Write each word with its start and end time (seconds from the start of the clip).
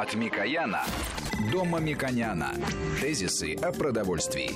От 0.00 0.14
Микояна 0.14 0.82
до 1.52 1.62
Мамиконяна. 1.62 2.54
Тезисы 3.02 3.54
о 3.56 3.70
продовольствии. 3.70 4.50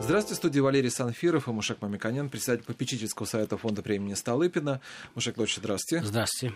Здравствуйте, 0.00 0.34
в 0.34 0.36
студии 0.36 0.60
Валерий 0.60 0.90
Санфиров 0.90 1.48
и 1.48 1.50
Мушек 1.50 1.82
Мамиконян, 1.82 2.28
председатель 2.28 2.64
попечительского 2.64 3.26
совета 3.26 3.56
фонда 3.56 3.82
премии 3.82 4.14
Столыпина. 4.14 4.80
Мушек 5.16 5.36
Лодович, 5.38 5.56
здравствуйте. 5.56 6.06
Здравствуйте. 6.06 6.54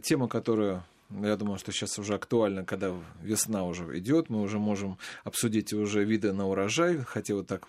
Тема, 0.00 0.26
которую 0.26 0.82
я 1.10 1.36
думаю, 1.36 1.58
что 1.58 1.72
сейчас 1.72 1.98
уже 1.98 2.14
актуально, 2.14 2.64
когда 2.64 2.94
весна 3.20 3.66
уже 3.66 3.98
идет, 3.98 4.30
мы 4.30 4.40
уже 4.40 4.58
можем 4.58 4.96
обсудить 5.24 5.74
уже 5.74 6.04
виды 6.04 6.32
на 6.32 6.48
урожай, 6.48 7.04
хотя 7.06 7.34
вот 7.34 7.48
так 7.48 7.66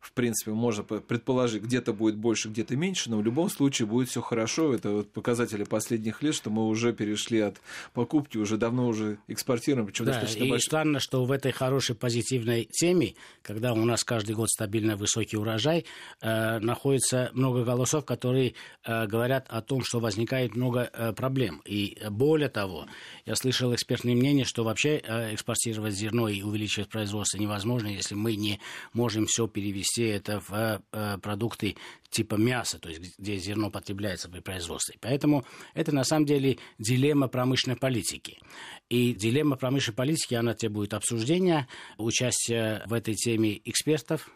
в 0.00 0.12
принципе, 0.12 0.52
можно 0.52 0.82
предположить, 0.82 1.62
где-то 1.62 1.92
будет 1.92 2.16
больше, 2.16 2.48
где-то 2.48 2.76
меньше, 2.76 3.10
но 3.10 3.18
в 3.18 3.24
любом 3.24 3.50
случае 3.50 3.86
будет 3.86 4.08
все 4.08 4.20
хорошо. 4.20 4.74
Это 4.74 4.90
вот 4.90 5.10
показатели 5.12 5.64
последних 5.64 6.22
лет, 6.22 6.34
что 6.34 6.50
мы 6.50 6.66
уже 6.66 6.92
перешли 6.92 7.40
от 7.40 7.60
покупки, 7.92 8.38
уже 8.38 8.56
давно 8.56 8.88
уже 8.88 9.18
экспортируем, 9.28 9.86
причем 9.86 10.06
да, 10.06 10.12
достаточно 10.12 10.44
и 10.44 10.50
большой. 10.50 10.66
странно, 10.66 11.00
что 11.00 11.24
в 11.24 11.30
этой 11.30 11.52
хорошей 11.52 11.94
позитивной 11.94 12.64
теме, 12.64 13.14
когда 13.42 13.72
у 13.72 13.84
нас 13.84 14.04
каждый 14.04 14.34
год 14.34 14.48
стабильно 14.48 14.96
высокий 14.96 15.36
урожай, 15.36 15.84
э, 16.20 16.58
находится 16.58 17.30
много 17.34 17.64
голосов, 17.64 18.04
которые 18.04 18.54
э, 18.84 19.06
говорят 19.06 19.46
о 19.48 19.60
том, 19.60 19.84
что 19.84 20.00
возникает 20.00 20.56
много 20.56 20.90
э, 20.92 21.12
проблем. 21.12 21.62
И 21.66 21.98
более 22.10 22.48
того, 22.48 22.86
я 23.26 23.36
слышал 23.36 23.74
экспертное 23.74 24.14
мнение, 24.14 24.44
что 24.44 24.64
вообще 24.64 25.02
э, 25.04 25.34
экспортировать 25.34 25.94
зерно 25.94 26.28
и 26.28 26.42
увеличивать 26.42 26.88
производство 26.88 27.38
невозможно, 27.38 27.88
если 27.88 28.14
мы 28.14 28.36
не 28.36 28.60
можем 28.92 29.26
все 29.26 29.46
перейти 29.46 29.65
перевести 29.66 30.04
это 30.04 30.40
в 30.40 30.80
э, 30.92 31.18
продукты 31.18 31.76
типа 32.08 32.36
мяса, 32.36 32.78
то 32.78 32.88
есть 32.88 33.18
где 33.18 33.36
зерно 33.36 33.68
потребляется 33.68 34.28
при 34.28 34.38
производстве. 34.38 34.96
Поэтому 35.00 35.44
это 35.74 35.92
на 35.92 36.04
самом 36.04 36.24
деле 36.24 36.58
дилемма 36.78 37.26
промышленной 37.26 37.76
политики. 37.76 38.38
И 38.88 39.12
дилемма 39.12 39.56
промышленной 39.56 39.96
политики, 39.96 40.34
она 40.34 40.54
требует 40.54 40.94
обсуждения, 40.94 41.66
участия 41.98 42.84
в 42.86 42.92
этой 42.92 43.14
теме 43.14 43.60
экспертов, 43.64 44.30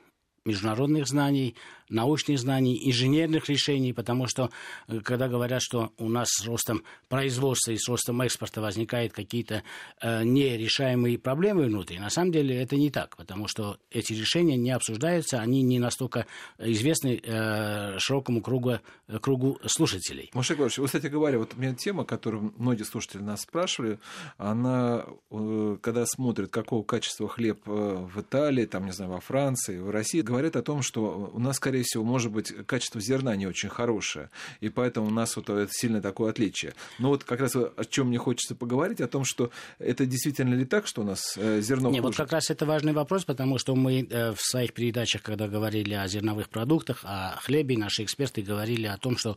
международных 0.45 1.06
знаний, 1.06 1.55
научных 1.91 2.38
знаний, 2.38 2.80
инженерных 2.88 3.48
решений, 3.48 3.92
потому 3.92 4.27
что 4.27 4.50
э, 4.88 5.00
когда 5.00 5.28
говорят, 5.28 5.62
что 5.62 5.92
у 5.98 6.08
нас 6.08 6.28
с 6.30 6.46
ростом 6.46 6.83
производства 7.08 7.72
и 7.72 7.78
с 7.78 7.88
ростом 7.88 8.20
экспорта 8.22 8.60
возникают 8.60 9.12
какие-то 9.12 9.62
э, 10.00 10.24
нерешаемые 10.24 11.18
проблемы 11.18 11.64
внутри, 11.64 11.98
на 11.98 12.11
самом 12.11 12.33
деле 12.33 12.61
это 12.61 12.77
не 12.77 12.91
так, 12.91 13.16
потому 13.16 13.48
что 13.48 13.78
эти 13.91 14.12
решения 14.12 14.56
не 14.56 14.70
обсуждаются, 14.70 15.41
они 15.41 15.62
не 15.62 15.78
настолько 15.78 16.27
известны 16.58 17.20
э, 17.22 17.98
широкому 17.98 18.42
кругу, 18.42 18.78
э, 19.08 19.18
кругу 19.18 19.58
слушателей. 19.66 20.30
Маша 20.34 20.55
Егорович, 20.55 20.78
вы, 20.78 20.86
кстати 20.86 21.06
говоря, 21.06 21.38
вот 21.38 21.55
у 21.55 21.61
меня 21.61 21.74
тема, 21.74 22.05
которую 22.05 22.55
многие 22.56 22.84
слушатели 22.84 23.22
нас 23.22 23.42
спрашивали, 23.42 23.98
она, 24.38 25.05
э, 25.30 25.77
когда 25.80 26.06
смотрят, 26.06 26.50
какого 26.50 26.83
качества 26.83 27.28
хлеб 27.28 27.61
э, 27.66 27.70
в 27.70 28.20
Италии, 28.20 28.66
там, 28.66 28.86
не 28.86 28.92
знаю, 28.92 29.12
во 29.12 29.20
Франции, 29.20 29.78
в 29.78 29.91
России, 29.91 30.20
говорят 30.20 30.56
о 30.56 30.62
том, 30.62 30.83
что 30.83 31.30
у 31.33 31.38
нас, 31.38 31.56
скорее 31.56 31.80
всего, 31.83 32.05
может 32.05 32.33
быть, 32.33 32.53
качество 32.67 33.00
зерна 33.00 33.36
не 33.36 33.47
очень 33.47 33.69
хорошее, 33.69 34.31
и 34.61 34.69
поэтому 34.69 35.09
у 35.09 35.11
нас 35.11 35.36
вот 35.36 35.48
это 35.50 35.69
сильно 35.73 36.00
такое 36.00 36.31
отличие. 36.31 36.75
Но 36.98 37.09
вот 37.09 37.25
как 37.25 37.41
раз 37.41 37.56
о 37.56 37.84
чем 37.89 38.09
мне 38.09 38.19
хочется 38.19 38.55
поговорить, 38.55 39.00
о 39.00 39.09
том, 39.09 39.25
что 39.25 39.50
это 39.78 40.06
действительно 40.06 40.55
ли 40.55 40.64
так, 40.64 40.86
что 40.86 41.03
у 41.03 41.05
нас 41.05 41.36
э, 41.36 41.61
зерно 41.61 41.91
Нет, 41.91 42.03
вот 42.03 42.17
как 42.17 42.33
раз 42.33 42.51
это 42.51 42.67
важный 42.67 42.92
вопрос, 42.92 43.25
потому 43.25 43.58
что 43.58 43.75
мы 43.75 44.06
э, 44.08 44.33
в 44.33 44.41
своих 44.41 44.73
передачах, 44.73 45.23
когда 45.23 45.48
говорили 45.48 45.95
о 45.95 46.06
зерновых 46.08 46.48
продуктах, 46.48 47.01
о 47.05 47.36
хлебе, 47.41 47.77
наши 47.77 48.05
эксперты 48.05 48.42
говорили 48.42 48.86
о 48.86 48.97
том, 48.97 49.17
что 49.17 49.36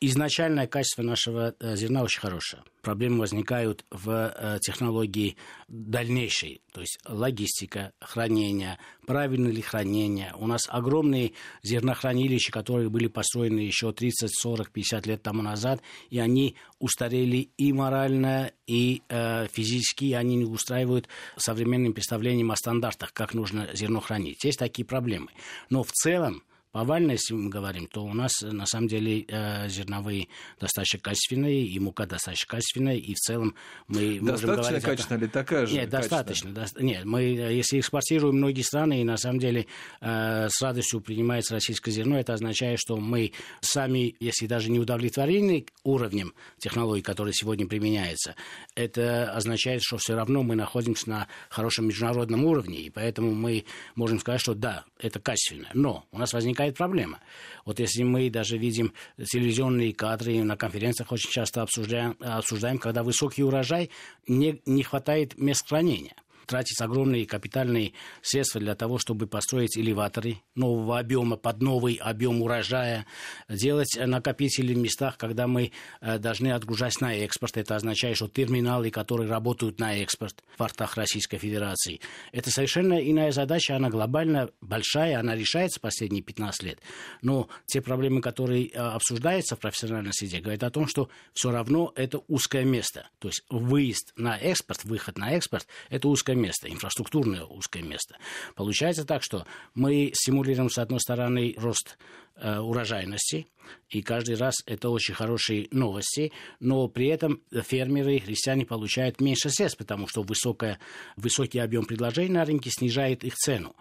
изначальное 0.00 0.66
качество 0.66 1.02
нашего 1.02 1.54
э, 1.58 1.76
зерна 1.76 2.02
очень 2.02 2.20
хорошее. 2.20 2.62
Проблемы 2.82 3.20
возникают 3.20 3.84
в 3.90 4.10
э, 4.10 4.58
технологии 4.60 5.36
дальнейшей, 5.66 6.62
то 6.72 6.80
есть 6.80 6.98
логистика, 7.06 7.92
хранение, 8.00 8.78
правильно 9.06 9.48
ли 9.48 9.60
хранение. 9.60 10.32
У 10.36 10.46
нас 10.46 10.62
огромные 10.68 11.32
зернохранилища, 11.62 12.52
которые 12.52 12.88
были 12.88 13.08
построены 13.08 13.60
еще 13.60 13.92
30, 13.92 14.30
40, 14.32 14.70
50 14.70 15.06
лет 15.06 15.22
тому 15.22 15.42
назад, 15.42 15.82
и 16.10 16.18
они 16.18 16.56
устарели 16.78 17.50
и 17.56 17.72
морально, 17.72 18.52
и 18.66 19.02
э, 19.08 19.48
физически, 19.48 20.06
и 20.06 20.12
они 20.12 20.36
не 20.36 20.44
устраивают 20.44 21.08
современным 21.36 21.92
представлением 21.92 22.52
о 22.52 22.56
стандартах, 22.56 23.12
как 23.12 23.34
нужно 23.34 23.68
зерно 23.74 24.00
хранить. 24.00 24.44
Есть 24.44 24.58
такие 24.58 24.84
проблемы. 24.84 25.28
Но 25.70 25.82
в 25.82 25.90
целом 25.92 26.42
повально, 26.72 27.12
если 27.12 27.34
мы 27.34 27.50
говорим, 27.50 27.86
то 27.86 28.04
у 28.04 28.12
нас 28.12 28.32
на 28.42 28.66
самом 28.66 28.88
деле 28.88 29.24
э, 29.28 29.68
зерновые 29.68 30.28
достаточно 30.60 31.00
качественные, 31.00 31.64
и 31.64 31.78
мука 31.78 32.06
достаточно 32.06 32.48
качественная, 32.48 32.96
и 32.96 33.14
в 33.14 33.18
целом 33.18 33.54
мы 33.86 34.20
достаточно 34.20 34.26
можем 34.26 34.62
говорить... 34.62 34.84
качественная 34.84 35.20
или 35.22 35.28
такая 35.28 35.66
же? 35.66 35.74
Нет, 35.74 35.88
достаточно. 35.88 36.50
До... 36.52 36.66
Нет, 36.78 37.04
мы, 37.04 37.22
если 37.22 37.80
экспортируем 37.80 38.36
многие 38.36 38.62
страны, 38.62 39.00
и 39.00 39.04
на 39.04 39.16
самом 39.16 39.38
деле 39.38 39.66
э, 40.00 40.48
с 40.50 40.60
радостью 40.62 41.00
принимается 41.00 41.54
российское 41.54 41.90
зерно, 41.90 42.18
это 42.18 42.34
означает, 42.34 42.78
что 42.80 42.96
мы 42.96 43.32
сами, 43.60 44.14
если 44.20 44.46
даже 44.46 44.70
не 44.70 44.78
удовлетворены 44.78 45.66
уровнем 45.84 46.34
технологий, 46.58 47.02
которые 47.02 47.32
сегодня 47.32 47.66
применяются, 47.66 48.34
это 48.74 49.32
означает, 49.32 49.82
что 49.82 49.96
все 49.96 50.14
равно 50.14 50.42
мы 50.42 50.54
находимся 50.54 51.08
на 51.08 51.28
хорошем 51.48 51.86
международном 51.86 52.44
уровне, 52.44 52.80
и 52.80 52.90
поэтому 52.90 53.34
мы 53.34 53.64
можем 53.94 54.20
сказать, 54.20 54.40
что 54.40 54.54
да, 54.54 54.84
это 54.98 55.20
качественно. 55.20 55.68
Но 55.74 56.04
у 56.12 56.18
нас 56.18 56.32
возникает 56.32 56.57
возникает 56.58 56.76
проблема. 56.76 57.20
Вот 57.64 57.78
если 57.78 58.02
мы 58.02 58.30
даже 58.30 58.58
видим 58.58 58.92
телевизионные 59.16 59.94
кадры, 59.94 60.42
на 60.42 60.56
конференциях 60.56 61.12
очень 61.12 61.30
часто 61.30 61.62
обсуждаем, 61.62 62.16
обсуждаем 62.20 62.78
когда 62.78 63.02
высокий 63.02 63.44
урожай, 63.44 63.90
не, 64.26 64.60
не 64.66 64.82
хватает 64.82 65.38
мест 65.38 65.68
хранения 65.68 66.14
тратить 66.48 66.80
огромные 66.80 67.26
капитальные 67.26 67.92
средства 68.22 68.60
для 68.60 68.74
того, 68.74 68.98
чтобы 68.98 69.26
построить 69.26 69.78
элеваторы 69.78 70.40
нового 70.54 70.98
объема 70.98 71.36
под 71.36 71.62
новый 71.62 71.94
объем 71.94 72.42
урожая, 72.42 73.06
делать 73.48 73.96
накопители 73.96 74.74
в 74.74 74.78
местах, 74.78 75.16
когда 75.16 75.46
мы 75.46 75.72
э, 76.00 76.18
должны 76.18 76.52
отгружать 76.52 77.00
на 77.00 77.14
экспорт. 77.14 77.56
Это 77.56 77.76
означает, 77.76 78.16
что 78.16 78.28
терминалы, 78.28 78.90
которые 78.90 79.28
работают 79.28 79.78
на 79.78 79.96
экспорт 79.98 80.42
в 80.52 80.56
портах 80.56 80.96
Российской 80.96 81.38
Федерации, 81.38 82.00
это 82.32 82.50
совершенно 82.50 82.94
иная 82.94 83.30
задача, 83.30 83.76
она 83.76 83.90
глобально 83.90 84.50
большая, 84.60 85.20
она 85.20 85.34
решается 85.36 85.80
последние 85.80 86.22
15 86.22 86.62
лет. 86.62 86.80
Но 87.22 87.48
те 87.66 87.80
проблемы, 87.80 88.20
которые 88.20 88.68
э, 88.68 88.78
обсуждаются 88.78 89.56
в 89.56 89.60
профессиональной 89.60 90.12
среде, 90.12 90.40
говорят 90.40 90.62
о 90.64 90.70
том, 90.70 90.88
что 90.88 91.08
все 91.34 91.50
равно 91.50 91.92
это 91.94 92.20
узкое 92.28 92.64
место. 92.64 93.08
То 93.18 93.28
есть 93.28 93.44
выезд 93.50 94.12
на 94.16 94.36
экспорт, 94.36 94.84
выход 94.84 95.18
на 95.18 95.32
экспорт, 95.32 95.66
это 95.90 96.08
узкое 96.08 96.36
место, 96.38 96.70
инфраструктурное 96.70 97.44
узкое 97.44 97.82
место. 97.82 98.16
Получается 98.54 99.04
так, 99.04 99.22
что 99.22 99.46
мы 99.74 100.10
стимулируем, 100.14 100.70
с 100.70 100.78
одной 100.78 101.00
стороны, 101.00 101.54
рост 101.58 101.98
э, 102.36 102.58
урожайности, 102.58 103.46
и 103.90 104.02
каждый 104.02 104.36
раз 104.36 104.54
это 104.66 104.90
очень 104.90 105.14
хорошие 105.14 105.68
новости, 105.70 106.32
но 106.60 106.88
при 106.88 107.08
этом 107.08 107.42
фермеры, 107.52 108.18
крестьяне 108.18 108.64
получают 108.64 109.20
меньше 109.20 109.50
средств, 109.50 109.78
потому 109.78 110.06
что 110.08 110.22
высокая, 110.22 110.78
высокий 111.16 111.58
объем 111.58 111.84
предложений 111.84 112.32
на 112.32 112.44
рынке 112.44 112.70
снижает 112.70 113.24
их 113.24 113.34
цену. 113.34 113.76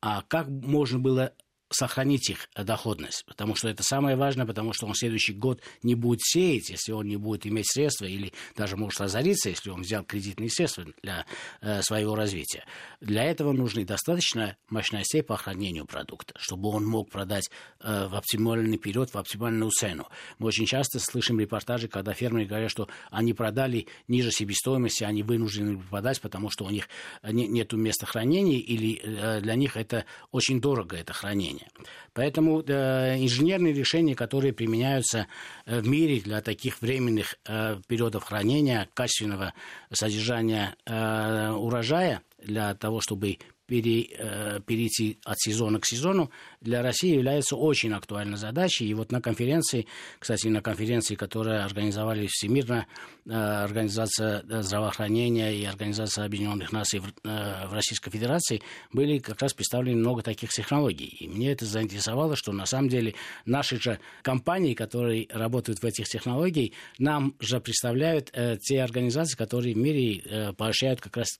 А 0.00 0.22
как 0.22 0.48
можно 0.48 0.98
было 0.98 1.32
сохранить 1.70 2.30
их 2.30 2.48
доходность, 2.54 3.24
потому 3.26 3.54
что 3.54 3.68
это 3.68 3.82
самое 3.82 4.16
важное, 4.16 4.46
потому 4.46 4.72
что 4.72 4.86
он 4.86 4.94
следующий 4.94 5.32
год 5.32 5.60
не 5.82 5.94
будет 5.94 6.20
сеять, 6.22 6.70
если 6.70 6.92
он 6.92 7.08
не 7.08 7.16
будет 7.16 7.46
иметь 7.46 7.66
средства, 7.70 8.04
или 8.04 8.32
даже 8.56 8.76
может 8.76 9.00
разориться, 9.00 9.48
если 9.48 9.70
он 9.70 9.82
взял 9.82 10.04
кредитные 10.04 10.50
средства 10.50 10.84
для 11.02 11.26
э, 11.60 11.82
своего 11.82 12.14
развития. 12.14 12.64
Для 13.00 13.24
этого 13.24 13.52
нужны 13.52 13.84
достаточно 13.84 14.56
мощностей 14.68 15.22
по 15.22 15.36
хранению 15.36 15.86
продукта, 15.86 16.34
чтобы 16.38 16.68
он 16.68 16.84
мог 16.84 17.10
продать 17.10 17.50
э, 17.80 18.06
в 18.08 18.14
оптимальный 18.14 18.78
период, 18.78 19.10
в 19.10 19.16
оптимальную 19.16 19.70
цену. 19.70 20.06
Мы 20.38 20.48
очень 20.48 20.66
часто 20.66 20.98
слышим 21.00 21.40
репортажи, 21.40 21.88
когда 21.88 22.12
фермеры 22.12 22.46
говорят, 22.46 22.70
что 22.70 22.88
они 23.10 23.32
продали 23.32 23.86
ниже 24.06 24.30
себестоимости, 24.30 25.04
они 25.04 25.22
вынуждены 25.22 25.78
продать, 25.90 26.20
потому 26.20 26.50
что 26.50 26.64
у 26.64 26.70
них 26.70 26.88
не, 27.22 27.48
нет 27.48 27.72
места 27.72 28.06
хранения, 28.06 28.58
или 28.58 29.00
э, 29.02 29.40
для 29.40 29.54
них 29.54 29.76
это 29.76 30.04
очень 30.30 30.60
дорого, 30.60 30.96
это 30.96 31.12
хранение 31.12 31.53
решения. 31.54 31.68
Поэтому 32.12 32.62
э, 32.62 33.16
инженерные 33.18 33.72
решения, 33.72 34.14
которые 34.14 34.52
применяются 34.52 35.26
э, 35.66 35.80
в 35.80 35.86
мире 35.86 36.20
для 36.20 36.40
таких 36.40 36.80
временных 36.80 37.36
э, 37.46 37.80
периодов 37.86 38.24
хранения, 38.24 38.88
качественного 38.94 39.54
содержания 39.92 40.76
э, 40.86 41.50
урожая, 41.50 42.22
для 42.38 42.74
того, 42.74 43.00
чтобы 43.00 43.38
пере, 43.66 44.08
э, 44.18 44.60
перейти 44.66 45.18
от 45.24 45.38
сезона 45.38 45.80
к 45.80 45.86
сезону, 45.86 46.30
для 46.60 46.82
России 46.82 47.14
является 47.14 47.56
очень 47.56 47.92
актуальной 47.92 48.36
задачей. 48.36 48.86
И 48.86 48.94
вот 48.94 49.12
на 49.12 49.20
конференции, 49.20 49.86
кстати, 50.18 50.48
на 50.48 50.60
конференции, 50.60 51.14
которую 51.14 51.64
организовали 51.64 52.26
Всемирная 52.28 52.86
э, 53.26 53.32
организация 53.32 54.44
здравоохранения 54.62 55.54
и 55.54 55.64
Организация 55.64 56.24
Объединенных 56.24 56.72
Наций 56.72 57.00
в, 57.00 57.08
э, 57.24 57.68
в 57.68 57.72
Российской 57.72 58.10
Федерации, 58.10 58.62
были 58.92 59.18
как 59.18 59.40
раз 59.40 59.54
представлены 59.54 59.98
много 59.98 60.22
таких 60.22 60.50
технологий. 60.50 61.16
И 61.20 61.28
мне 61.28 61.52
это 61.52 61.64
заинтересовало, 61.64 62.36
что 62.36 62.52
на 62.52 62.66
самом 62.66 62.88
деле 62.88 63.14
наши 63.46 63.80
же 63.80 63.98
компании, 64.22 64.74
которые 64.74 65.26
работают 65.30 65.80
в 65.80 65.84
этих 65.84 66.06
технологиях, 66.06 66.72
нам 66.98 67.34
же 67.40 67.60
представляют 67.60 68.30
э, 68.32 68.56
те 68.60 68.82
организации, 68.82 69.36
которые 69.36 69.74
в 69.74 69.78
мире 69.78 70.18
э, 70.18 70.52
поощряют 70.52 71.00
как 71.00 71.16
раз 71.16 71.38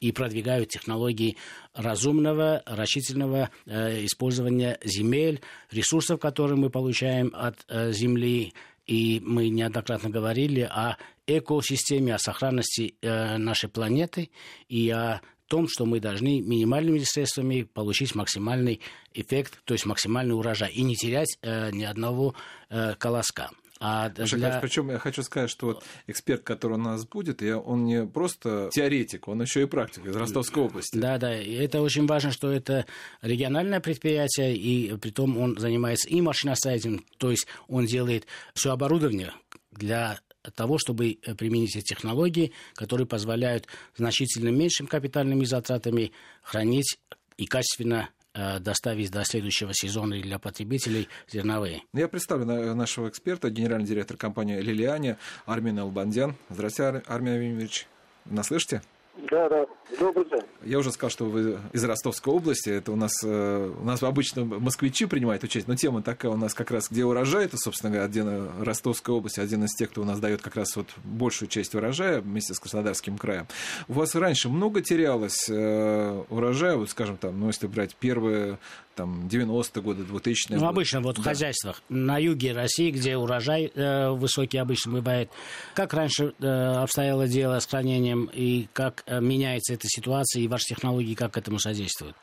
и 0.00 0.12
продвигают 0.12 0.68
технологии 0.68 1.36
разумного, 1.74 2.62
рачительного 2.66 3.50
э, 3.66 4.04
использования 4.04 4.78
земель, 4.84 5.40
ресурсов, 5.70 6.20
которые 6.20 6.56
мы 6.56 6.70
получаем 6.70 7.32
от 7.34 7.56
э, 7.68 7.92
земли. 7.92 8.52
И 8.86 9.20
мы 9.24 9.48
неоднократно 9.50 10.10
говорили 10.10 10.62
о 10.62 10.96
экосистеме, 11.26 12.14
о 12.14 12.18
сохранности 12.18 12.94
э, 13.00 13.36
нашей 13.36 13.68
планеты 13.68 14.30
и 14.68 14.90
о 14.90 15.20
том, 15.50 15.66
что 15.68 15.84
мы 15.84 15.98
должны 15.98 16.40
минимальными 16.40 17.00
средствами 17.00 17.62
получить 17.62 18.14
максимальный 18.14 18.80
эффект, 19.12 19.60
то 19.64 19.74
есть 19.74 19.84
максимальный 19.84 20.34
урожай, 20.34 20.70
и 20.70 20.82
не 20.82 20.94
терять 20.94 21.38
э, 21.42 21.70
ни 21.72 21.82
одного 21.82 22.34
э, 22.68 22.94
колоска. 22.94 23.50
А 23.82 24.10
для... 24.10 24.60
Причем 24.60 24.90
я 24.90 24.98
хочу 24.98 25.22
сказать, 25.22 25.48
что 25.48 25.66
вот 25.66 25.84
эксперт, 26.06 26.42
который 26.42 26.74
у 26.74 26.76
нас 26.76 27.06
будет, 27.06 27.42
он 27.42 27.86
не 27.86 28.06
просто 28.06 28.68
теоретик, 28.72 29.26
он 29.26 29.40
еще 29.40 29.62
и 29.62 29.64
практик 29.64 30.04
из 30.04 30.14
Ростовской 30.14 30.64
области. 30.64 30.98
Да, 30.98 31.16
да, 31.16 31.40
и 31.40 31.54
это 31.54 31.80
очень 31.80 32.06
важно, 32.06 32.30
что 32.30 32.52
это 32.52 32.84
региональное 33.22 33.80
предприятие, 33.80 34.54
и 34.54 34.94
при 34.98 35.10
том 35.10 35.38
он 35.38 35.58
занимается 35.58 36.10
и 36.10 36.20
машиностроением, 36.20 37.06
то 37.16 37.30
есть 37.30 37.46
он 37.68 37.86
делает 37.86 38.26
все 38.52 38.70
оборудование 38.70 39.32
для 39.72 40.20
того, 40.54 40.76
чтобы 40.76 41.18
применить 41.38 41.74
эти 41.74 41.86
технологии, 41.86 42.52
которые 42.74 43.06
позволяют 43.06 43.66
значительно 43.96 44.50
меньшими 44.50 44.88
капитальными 44.88 45.44
затратами 45.44 46.12
хранить 46.42 46.98
и 47.38 47.46
качественно 47.46 48.10
Э, 48.10 48.19
доставить 48.34 49.10
до 49.10 49.24
следующего 49.24 49.72
сезона 49.74 50.20
для 50.20 50.38
потребителей 50.38 51.08
зерновые. 51.28 51.82
Я 51.92 52.08
представлю 52.08 52.74
нашего 52.74 53.08
эксперта, 53.08 53.50
генеральный 53.50 53.86
директор 53.86 54.16
компании 54.16 54.60
«Лилиане» 54.60 55.16
Армин 55.46 55.78
Албандян. 55.78 56.36
Здравствуйте, 56.48 57.02
Армин 57.06 57.34
Владимирович. 57.34 57.86
Нас 58.26 58.46
слышите? 58.48 58.82
Да, 59.28 59.48
да. 59.48 59.66
Добрый 59.98 60.24
день. 60.28 60.42
Я 60.62 60.78
уже 60.78 60.92
сказал, 60.92 61.10
что 61.10 61.24
вы 61.26 61.58
из 61.72 61.84
Ростовской 61.84 62.32
области. 62.32 62.70
Это 62.70 62.92
у 62.92 62.96
нас, 62.96 63.12
э, 63.24 63.74
у 63.80 63.84
нас 63.84 64.02
обычно 64.02 64.44
москвичи 64.44 65.06
принимают 65.06 65.42
участие, 65.42 65.68
но 65.68 65.76
тема 65.76 66.02
такая 66.02 66.32
у 66.32 66.36
нас 66.36 66.54
как 66.54 66.70
раз, 66.70 66.88
где 66.90 67.04
урожай, 67.04 67.44
это, 67.44 67.56
собственно 67.58 67.90
говоря, 67.90 68.06
один 68.06 68.48
Ростовской 68.62 69.14
области, 69.14 69.40
один 69.40 69.64
из 69.64 69.74
тех, 69.74 69.90
кто 69.90 70.02
у 70.02 70.04
нас 70.04 70.20
дает 70.20 70.42
как 70.42 70.56
раз 70.56 70.76
вот 70.76 70.86
большую 71.04 71.48
часть 71.48 71.74
урожая 71.74 72.20
вместе 72.20 72.54
с 72.54 72.60
Краснодарским 72.60 73.18
краем. 73.18 73.46
У 73.88 73.94
вас 73.94 74.14
раньше 74.14 74.48
много 74.48 74.80
терялось 74.80 75.48
э, 75.48 76.24
урожая, 76.28 76.76
вот 76.76 76.90
скажем 76.90 77.16
там, 77.16 77.38
ну 77.40 77.48
если 77.48 77.66
брать 77.66 77.96
первые 77.96 78.58
там 79.00 79.26
90-е 79.30 79.82
годы, 79.82 80.02
2000-е 80.02 80.34
Ну, 80.50 80.56
годы. 80.56 80.66
обычно 80.66 81.00
вот 81.00 81.16
да. 81.16 81.22
в 81.22 81.24
хозяйствах 81.24 81.80
на 81.88 82.18
юге 82.18 82.52
России, 82.52 82.90
где 82.90 83.16
урожай 83.16 83.72
э, 83.74 84.10
высокий 84.10 84.58
обычно 84.58 84.92
бывает. 84.92 85.30
Как 85.74 85.94
раньше 85.94 86.34
э, 86.38 86.46
обстояло 86.82 87.26
дело 87.26 87.58
с 87.60 87.66
хранением 87.66 88.28
и 88.30 88.66
как 88.74 89.02
э, 89.06 89.20
меняется 89.20 89.72
эта 89.72 89.86
ситуация 89.86 90.42
и 90.42 90.48
ваши 90.48 90.66
технологии 90.66 91.14
как 91.14 91.32
к 91.32 91.38
этому 91.38 91.58
содействуют? 91.58 92.14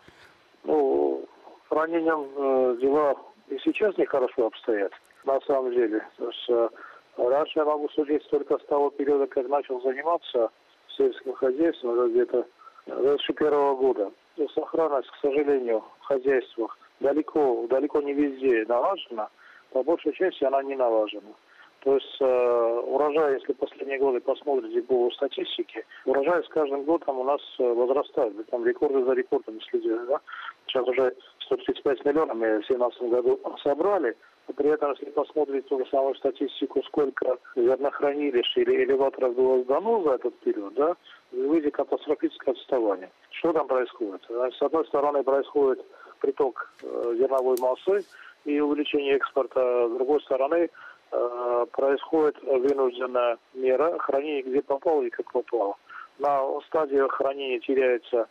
Ну, 0.65 1.25
с 1.65 1.69
хранением 1.69 2.27
э, 2.35 2.81
дела 2.81 3.15
и 3.49 3.57
сейчас 3.63 3.97
нехорошо 3.97 4.47
обстоят, 4.47 4.91
на 5.25 5.39
самом 5.47 5.71
деле. 5.73 6.05
Потому 6.17 6.31
что 6.43 6.69
раньше 7.17 7.53
я 7.55 7.65
могу 7.65 7.89
судить 7.89 8.21
только 8.29 8.59
с 8.59 8.65
того 8.67 8.91
периода, 8.91 9.25
как 9.25 9.47
начал 9.49 9.81
заниматься 9.81 10.49
сельским 10.95 11.33
хозяйством, 11.33 12.11
где-то 12.11 12.45
с 12.85 13.01
2001 13.01 13.75
года 13.77 14.11
сохранность, 14.53 15.09
к 15.09 15.15
сожалению, 15.21 15.83
хозяйствах 16.07 16.77
далеко, 16.99 17.67
далеко 17.69 18.01
не 18.01 18.13
везде 18.13 18.65
налажена, 18.67 19.29
по 19.71 19.83
большей 19.83 20.13
части 20.13 20.43
она 20.43 20.63
не 20.63 20.75
налажена. 20.75 21.33
То 21.81 21.93
есть 21.93 22.17
э, 22.19 22.81
урожай, 22.85 23.35
если 23.35 23.53
последние 23.53 23.99
годы 23.99 24.19
посмотрите 24.19 24.81
по 24.81 25.09
статистике, 25.11 25.85
урожай 26.05 26.43
с 26.43 26.47
каждым 26.49 26.83
годом 26.83 27.19
у 27.19 27.23
нас 27.23 27.41
э, 27.59 27.63
возрастает. 27.63 28.35
Мы 28.35 28.43
там 28.45 28.65
рекорды 28.65 29.03
за 29.05 29.13
рекордами 29.13 29.59
следили. 29.69 30.05
Да? 30.07 30.19
Сейчас 30.65 30.87
уже 30.87 31.15
135 31.45 32.03
миллионов 32.05 32.35
мы 32.35 32.47
в 32.47 32.67
2017 32.67 33.01
году 33.03 33.39
собрали. 33.63 34.17
При 34.57 34.71
этом, 34.71 34.91
если 34.93 35.11
посмотреть 35.11 35.67
ту 35.67 35.77
же 35.77 35.85
самую 35.91 36.15
статистику, 36.15 36.81
сколько 36.87 37.37
зернохранилищ 37.55 38.57
или 38.57 38.85
элеваторов 38.85 39.35
было 39.35 39.61
сдано 39.61 40.01
за 40.01 40.15
этот 40.15 40.35
период, 40.39 40.73
да, 40.73 40.95
вы 41.31 41.55
видите 41.55 41.69
катастрофическое 41.69 42.55
отставание. 42.55 43.11
Что 43.29 43.53
там 43.53 43.67
происходит? 43.67 44.23
С 44.27 44.59
одной 44.59 44.83
стороны 44.87 45.23
происходит 45.23 45.85
приток 46.19 46.73
э, 46.81 47.15
зерновой 47.19 47.55
массы 47.59 48.03
и 48.45 48.59
увеличение 48.59 49.17
экспорта, 49.17 49.89
с 49.89 49.91
другой 49.91 50.21
стороны 50.21 50.71
э, 51.11 51.65
происходит 51.71 52.41
вынужденная 52.41 53.37
мера 53.53 53.95
хранения 53.99 54.41
где 54.41 54.63
попало 54.63 55.03
и 55.03 55.11
как 55.11 55.31
попало. 55.31 55.75
На 56.17 56.41
стадии 56.61 57.07
хранения 57.09 57.59
теряется 57.59 58.27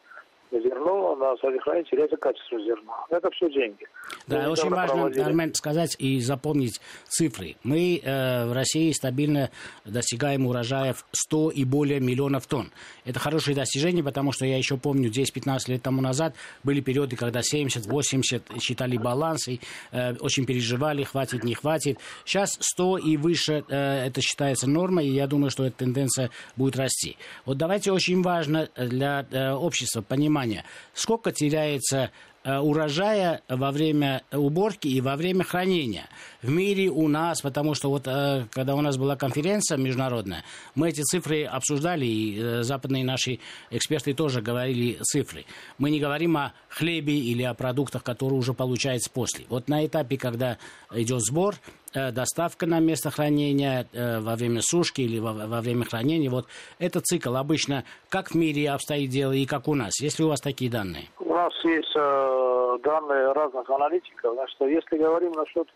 зерно, 0.50 1.16
на 1.16 1.37
содержание 1.37 1.84
теряется 1.84 2.16
качество 2.16 2.58
зерна. 2.60 3.04
Это 3.10 3.31
все 3.31 3.50
деньги. 3.50 3.87
Да, 4.26 4.43
Мы 4.43 4.50
очень 4.50 4.70
важно, 4.70 4.94
проводили... 4.94 5.22
Армен, 5.22 5.54
сказать 5.54 5.96
и 5.98 6.20
запомнить 6.20 6.81
цифры. 7.04 7.56
Мы 7.64 8.00
э, 8.02 8.46
в 8.46 8.52
России 8.52 8.93
стабильно 8.93 9.50
достигаем 9.84 10.46
урожаев 10.46 11.04
100 11.12 11.50
и 11.50 11.64
более 11.64 12.00
миллионов 12.00 12.46
тонн. 12.46 12.70
Это 13.04 13.19
хорошее 13.19 13.56
достижение, 13.56 14.02
потому 14.02 14.32
что 14.32 14.46
я 14.46 14.56
еще 14.56 14.76
помню, 14.76 15.10
10-15 15.10 15.58
лет 15.69 15.82
тому 15.82 16.00
назад 16.00 16.34
были 16.64 16.81
периоды, 16.81 17.16
когда 17.16 17.40
70-80 17.40 18.60
считали 18.60 18.96
баланс 18.96 19.48
и 19.48 19.60
э, 19.93 20.14
очень 20.16 20.46
переживали, 20.46 21.02
хватит, 21.02 21.44
не 21.44 21.54
хватит. 21.54 21.98
Сейчас 22.25 22.56
100 22.60 22.98
и 22.98 23.16
выше 23.16 23.64
э, 23.69 24.06
это 24.06 24.20
считается 24.20 24.69
нормой, 24.69 25.06
и 25.06 25.12
я 25.12 25.26
думаю, 25.26 25.50
что 25.50 25.64
эта 25.64 25.78
тенденция 25.78 26.31
будет 26.56 26.76
расти. 26.76 27.16
Вот 27.44 27.58
давайте 27.58 27.93
очень 27.93 28.22
важно 28.22 28.69
для 28.76 29.26
э, 29.31 29.52
общества 29.52 30.02
понимать, 30.02 30.36
внимание, 30.37 30.65
сколько 30.93 31.33
теряется 31.33 32.11
урожая 32.46 33.43
во 33.48 33.72
время 33.72 34.22
уборки 34.32 34.87
и 34.87 35.00
во 35.00 35.16
время 35.16 35.43
хранения. 35.44 36.08
В 36.43 36.50
мире 36.50 36.88
у 36.88 37.08
нас, 37.08 37.40
потому 37.40 37.75
что 37.75 37.90
вот 37.90 38.06
э, 38.06 38.46
когда 38.52 38.76
у 38.76 38.81
нас 38.81 38.96
была 38.96 39.16
конференция 39.16 39.78
международная, 39.78 40.44
мы 40.76 40.90
эти 40.90 41.02
цифры 41.02 41.44
обсуждали, 41.44 42.06
и 42.06 42.38
э, 42.38 42.62
западные 42.62 43.04
наши 43.04 43.40
эксперты 43.70 44.14
тоже 44.14 44.43
говорили 44.43 44.98
цифры. 45.02 45.44
Мы 45.78 45.90
не 45.90 45.98
говорим 45.98 46.37
о 46.37 46.52
хлебе 46.69 47.19
или 47.19 47.43
о 47.43 47.54
продуктах, 47.54 48.04
которые 48.04 48.38
уже 48.38 48.54
получаются 48.54 49.10
после. 49.10 49.44
Вот 49.48 49.69
на 49.69 49.84
этапе, 49.84 50.16
когда 50.16 50.58
идет 50.93 51.22
сбор, 51.22 51.56
доставка 51.93 52.66
на 52.66 52.78
место 52.78 53.10
хранения 53.10 53.88
во 53.93 54.37
время 54.37 54.60
сушки 54.62 55.00
или 55.00 55.19
во, 55.19 55.32
во 55.32 55.60
время 55.62 55.84
хранения. 55.84 56.28
Вот 56.28 56.46
этот 56.78 57.06
цикл 57.06 57.34
обычно 57.36 57.84
как 58.10 58.32
в 58.32 58.34
мире 58.34 58.70
обстоит 58.70 59.08
дело 59.10 59.32
и 59.32 59.46
как 59.46 59.67
у 59.67 59.74
нас. 59.74 59.98
Есть 60.00 60.19
ли 60.19 60.24
у 60.26 60.29
вас 60.29 60.41
такие 60.41 60.70
данные? 60.70 61.08
У 61.46 61.48
нас 61.48 61.65
есть 61.65 61.93
э, 61.94 62.79
данные 62.82 63.31
разных 63.31 63.70
аналитиков. 63.70 64.34
Значит, 64.34 64.56
если 64.62 64.98
говорим 64.98 65.31
насчет 65.31 65.69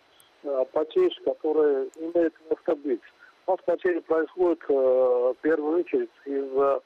э, 0.43 0.65
потерь, 0.73 1.17
которые 1.25 1.87
имеют 1.95 2.35
место 2.51 2.75
быть, 2.75 3.01
у 3.47 3.53
нас 3.53 3.61
потери 3.65 4.01
происходят 4.01 4.59
э, 4.69 4.73
в 4.73 5.37
первую 5.43 5.81
очередь 5.81 6.11
из-за 6.25 6.83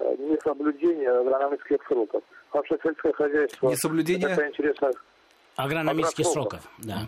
э, 0.00 0.16
несоблюдения 0.18 1.10
агрономических 1.10 1.78
сроков. 1.88 2.22
Вообще 2.52 2.76
сельское 2.82 3.14
хозяйство... 3.14 3.70
Несоблюдение? 3.70 4.28
Это 4.30 4.46
интересно. 4.46 4.90
Агрономических 5.56 6.26
сроков, 6.26 6.60
да. 6.84 6.98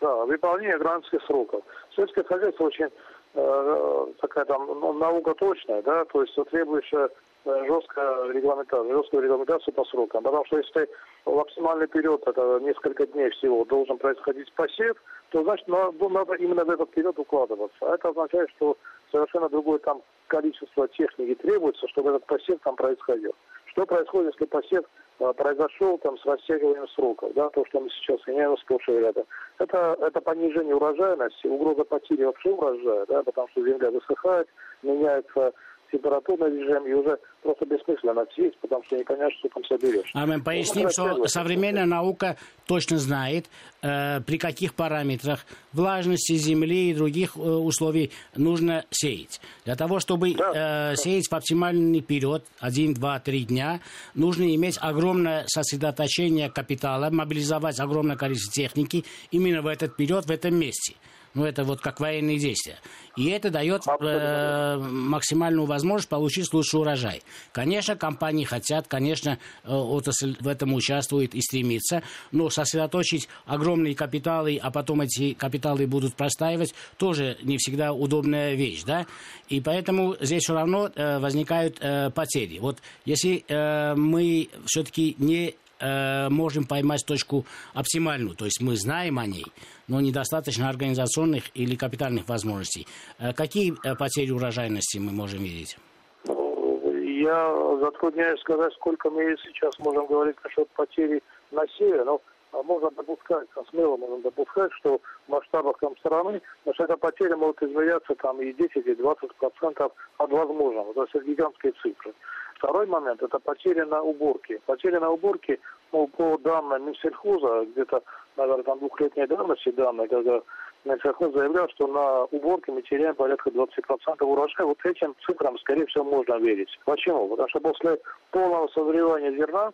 Да, 0.00 0.14
выполнение 0.26 0.76
агрономических 0.76 1.24
сроков. 1.24 1.64
Сельское 1.96 2.22
хозяйство 2.22 2.66
очень 2.66 2.88
э, 3.34 4.06
такая 4.20 4.44
там 4.44 4.64
ну, 4.66 4.92
наука 4.92 5.34
точная, 5.34 5.82
да, 5.82 6.04
то 6.04 6.22
есть 6.22 6.36
требующая 6.52 7.08
жесткая 7.44 8.32
регламентация, 8.32 8.94
жесткую 8.94 9.22
регламентацию 9.22 9.74
по 9.74 9.84
срокам. 9.84 10.22
Потому 10.22 10.44
что 10.46 10.58
если 10.58 10.88
максимальный 11.24 11.86
период, 11.86 12.26
это 12.26 12.58
несколько 12.60 13.06
дней 13.06 13.30
всего, 13.30 13.64
должен 13.64 13.98
происходить 13.98 14.52
посев, 14.54 14.96
то 15.30 15.42
значит 15.42 15.68
надо, 15.68 16.08
надо 16.08 16.34
именно 16.34 16.64
в 16.64 16.70
этот 16.70 16.90
период 16.90 17.18
укладываться. 17.18 17.76
А 17.80 17.94
это 17.94 18.08
означает, 18.08 18.50
что 18.56 18.76
совершенно 19.10 19.48
другое 19.48 19.78
там 19.78 20.02
количество 20.28 20.88
техники 20.88 21.34
требуется, 21.36 21.88
чтобы 21.88 22.10
этот 22.10 22.26
посев 22.26 22.58
там 22.62 22.76
происходил. 22.76 23.34
Что 23.66 23.86
происходит, 23.86 24.34
если 24.34 24.46
посев 24.46 24.84
а, 25.20 25.32
произошел 25.32 25.98
там 25.98 26.16
с 26.18 26.24
растягиванием 26.24 26.88
сроков, 26.88 27.32
да, 27.34 27.48
то, 27.50 27.64
что 27.66 27.80
мы 27.80 27.90
сейчас 27.90 28.20
имеем 28.26 28.56
сплошь 28.58 28.88
и 28.88 28.92
рядом. 28.92 29.24
Это, 29.58 29.96
это 30.00 30.20
понижение 30.20 30.76
урожайности, 30.76 31.46
угроза 31.46 31.84
потери 31.84 32.24
вообще 32.24 32.50
урожая, 32.50 33.06
да, 33.06 33.22
потому 33.22 33.48
что 33.48 33.62
земля 33.62 33.90
высыхает, 33.90 34.48
меняется 34.82 35.52
температурный 35.90 36.50
режим, 36.50 36.86
и 36.86 36.92
уже 36.92 37.18
просто 37.42 37.66
бессмысленно 37.66 38.24
съесть, 38.34 38.58
потому 38.58 38.82
что 38.84 38.96
не 38.96 39.30
что 39.38 39.48
там 39.48 39.64
соберешь. 39.64 40.10
А 40.14 40.26
мы 40.26 40.42
поясним, 40.42 40.84
ну, 40.84 40.90
что 40.90 41.26
современная 41.26 41.86
наука 41.86 42.36
точно 42.66 42.98
знает, 42.98 43.46
э, 43.82 44.20
при 44.20 44.38
каких 44.38 44.74
параметрах 44.74 45.44
влажности 45.72 46.34
земли 46.34 46.90
и 46.90 46.94
других 46.94 47.36
э, 47.36 47.40
условий 47.40 48.10
нужно 48.36 48.84
сеять. 48.90 49.40
Для 49.64 49.76
того, 49.76 50.00
чтобы 50.00 50.34
да. 50.34 50.92
э, 50.92 50.96
сеять 50.96 51.28
в 51.28 51.34
оптимальный 51.34 52.00
период, 52.00 52.44
1, 52.60 52.94
2, 52.94 53.20
3 53.20 53.44
дня, 53.44 53.80
нужно 54.14 54.54
иметь 54.54 54.78
огромное 54.80 55.44
сосредоточение 55.46 56.50
капитала, 56.50 57.10
мобилизовать 57.10 57.80
огромное 57.80 58.16
количество 58.16 58.52
техники 58.52 59.04
именно 59.30 59.62
в 59.62 59.66
этот 59.66 59.96
период, 59.96 60.26
в 60.26 60.30
этом 60.30 60.54
месте. 60.54 60.94
Ну, 61.38 61.44
это 61.44 61.62
вот 61.62 61.80
как 61.80 62.00
военные 62.00 62.36
действия. 62.36 62.78
И 63.16 63.28
это 63.28 63.50
дает 63.50 63.84
э, 63.86 64.76
максимальную 64.76 65.66
возможность 65.66 66.08
получить 66.08 66.52
лучший 66.52 66.80
урожай. 66.80 67.22
Конечно, 67.52 67.94
компании 67.94 68.42
хотят, 68.42 68.88
конечно, 68.88 69.38
э, 69.62 69.72
отрасль 69.72 70.36
в 70.40 70.48
этом 70.48 70.74
участвует 70.74 71.36
и 71.36 71.40
стремится, 71.40 72.02
но 72.32 72.50
сосредоточить 72.50 73.28
огромные 73.46 73.94
капиталы, 73.94 74.58
а 74.60 74.72
потом 74.72 75.02
эти 75.02 75.32
капиталы 75.32 75.86
будут 75.86 76.16
простаивать, 76.16 76.74
тоже 76.96 77.38
не 77.44 77.56
всегда 77.58 77.92
удобная 77.92 78.54
вещь, 78.54 78.82
да? 78.82 79.06
И 79.48 79.60
поэтому 79.60 80.16
здесь 80.20 80.42
все 80.42 80.54
равно 80.54 80.90
э, 80.92 81.20
возникают 81.20 81.76
э, 81.80 82.10
потери. 82.10 82.58
Вот 82.58 82.78
если 83.04 83.44
э, 83.46 83.94
мы 83.94 84.48
все-таки 84.66 85.14
не 85.18 85.54
э, 85.80 86.28
можем 86.28 86.64
поймать 86.64 87.04
точку 87.06 87.44
оптимальную. 87.74 88.34
То 88.36 88.44
есть 88.44 88.60
мы 88.60 88.76
знаем 88.76 89.18
о 89.18 89.26
ней, 89.26 89.46
но 89.88 90.00
недостаточно 90.00 90.68
организационных 90.68 91.44
или 91.54 91.76
капитальных 91.76 92.28
возможностей. 92.28 92.86
Э, 93.18 93.32
какие 93.32 93.74
э, 93.84 93.94
потери 93.96 94.30
урожайности 94.30 94.98
мы 94.98 95.12
можем 95.12 95.42
видеть? 95.42 95.76
Я 96.24 97.78
затрудняюсь 97.80 98.40
сказать, 98.40 98.72
сколько 98.74 99.10
мы 99.10 99.36
сейчас 99.44 99.78
можем 99.78 100.06
говорить 100.06 100.36
насчет 100.44 100.68
потери 100.70 101.22
на 101.50 101.66
север, 101.78 102.04
но 102.04 102.20
а 102.52 102.62
можно 102.62 102.90
допускать, 102.90 103.46
смело 103.70 103.96
можно 103.96 104.18
допускать, 104.18 104.72
что 104.80 105.00
в 105.26 105.30
масштабах 105.30 105.76
там 105.80 105.96
страны, 105.98 106.40
наша 106.64 106.84
эта 106.84 106.96
потеря 106.96 107.36
может 107.36 107.62
измеряться 107.62 108.14
там 108.14 108.40
и 108.40 108.52
10, 108.54 108.86
и 108.86 108.94
20 108.94 109.34
процентов 109.34 109.92
от 110.16 110.30
возможного. 110.30 110.94
То 110.94 111.02
есть 111.02 111.14
это 111.14 111.24
гигантские 111.24 111.72
цифры. 111.82 112.14
Второй 112.58 112.86
момент– 112.86 113.22
это 113.22 113.38
потери 113.38 113.82
на 113.82 114.02
уборке. 114.02 114.60
Потери 114.66 114.96
на 114.96 115.10
уборке, 115.10 115.58
ну, 115.92 116.08
по 116.08 116.36
данным 116.38 116.86
Минсельхоза, 116.86 117.66
где-то, 117.72 118.02
наверное, 118.36 118.64
там 118.64 118.78
двухлетней 118.80 119.26
давности 119.26 119.70
данные, 119.70 120.08
когда 120.08 120.40
Минсельхоз 120.84 121.32
заявлял, 121.34 121.68
что 121.68 121.86
на 121.86 122.24
уборке 122.24 122.72
мы 122.72 122.82
теряем 122.82 123.14
порядка 123.14 123.50
20% 123.50 124.24
урожая. 124.24 124.66
Вот 124.66 124.78
этим 124.84 125.14
цифрам, 125.24 125.56
скорее 125.58 125.86
всего, 125.86 126.04
можно 126.04 126.34
верить. 126.38 126.68
Почему? 126.84 127.28
Потому 127.28 127.48
что 127.48 127.60
после 127.60 127.98
полного 128.32 128.66
созревания 128.68 129.30
зерна 129.32 129.70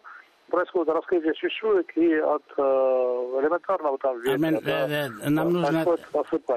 происходит 0.51 0.93
раскрытие 0.93 1.35
чешуек 1.35 1.97
и 1.97 2.17
от 2.17 2.43
э, 2.59 2.63
элементарного 2.63 3.97
там 3.97 4.19
ветра. 4.19 4.33
Армен, 4.33 4.61
да, 4.63 4.89
э, 4.89 5.09
э, 5.23 5.31
нам 5.31 5.53
нужно 5.53 5.87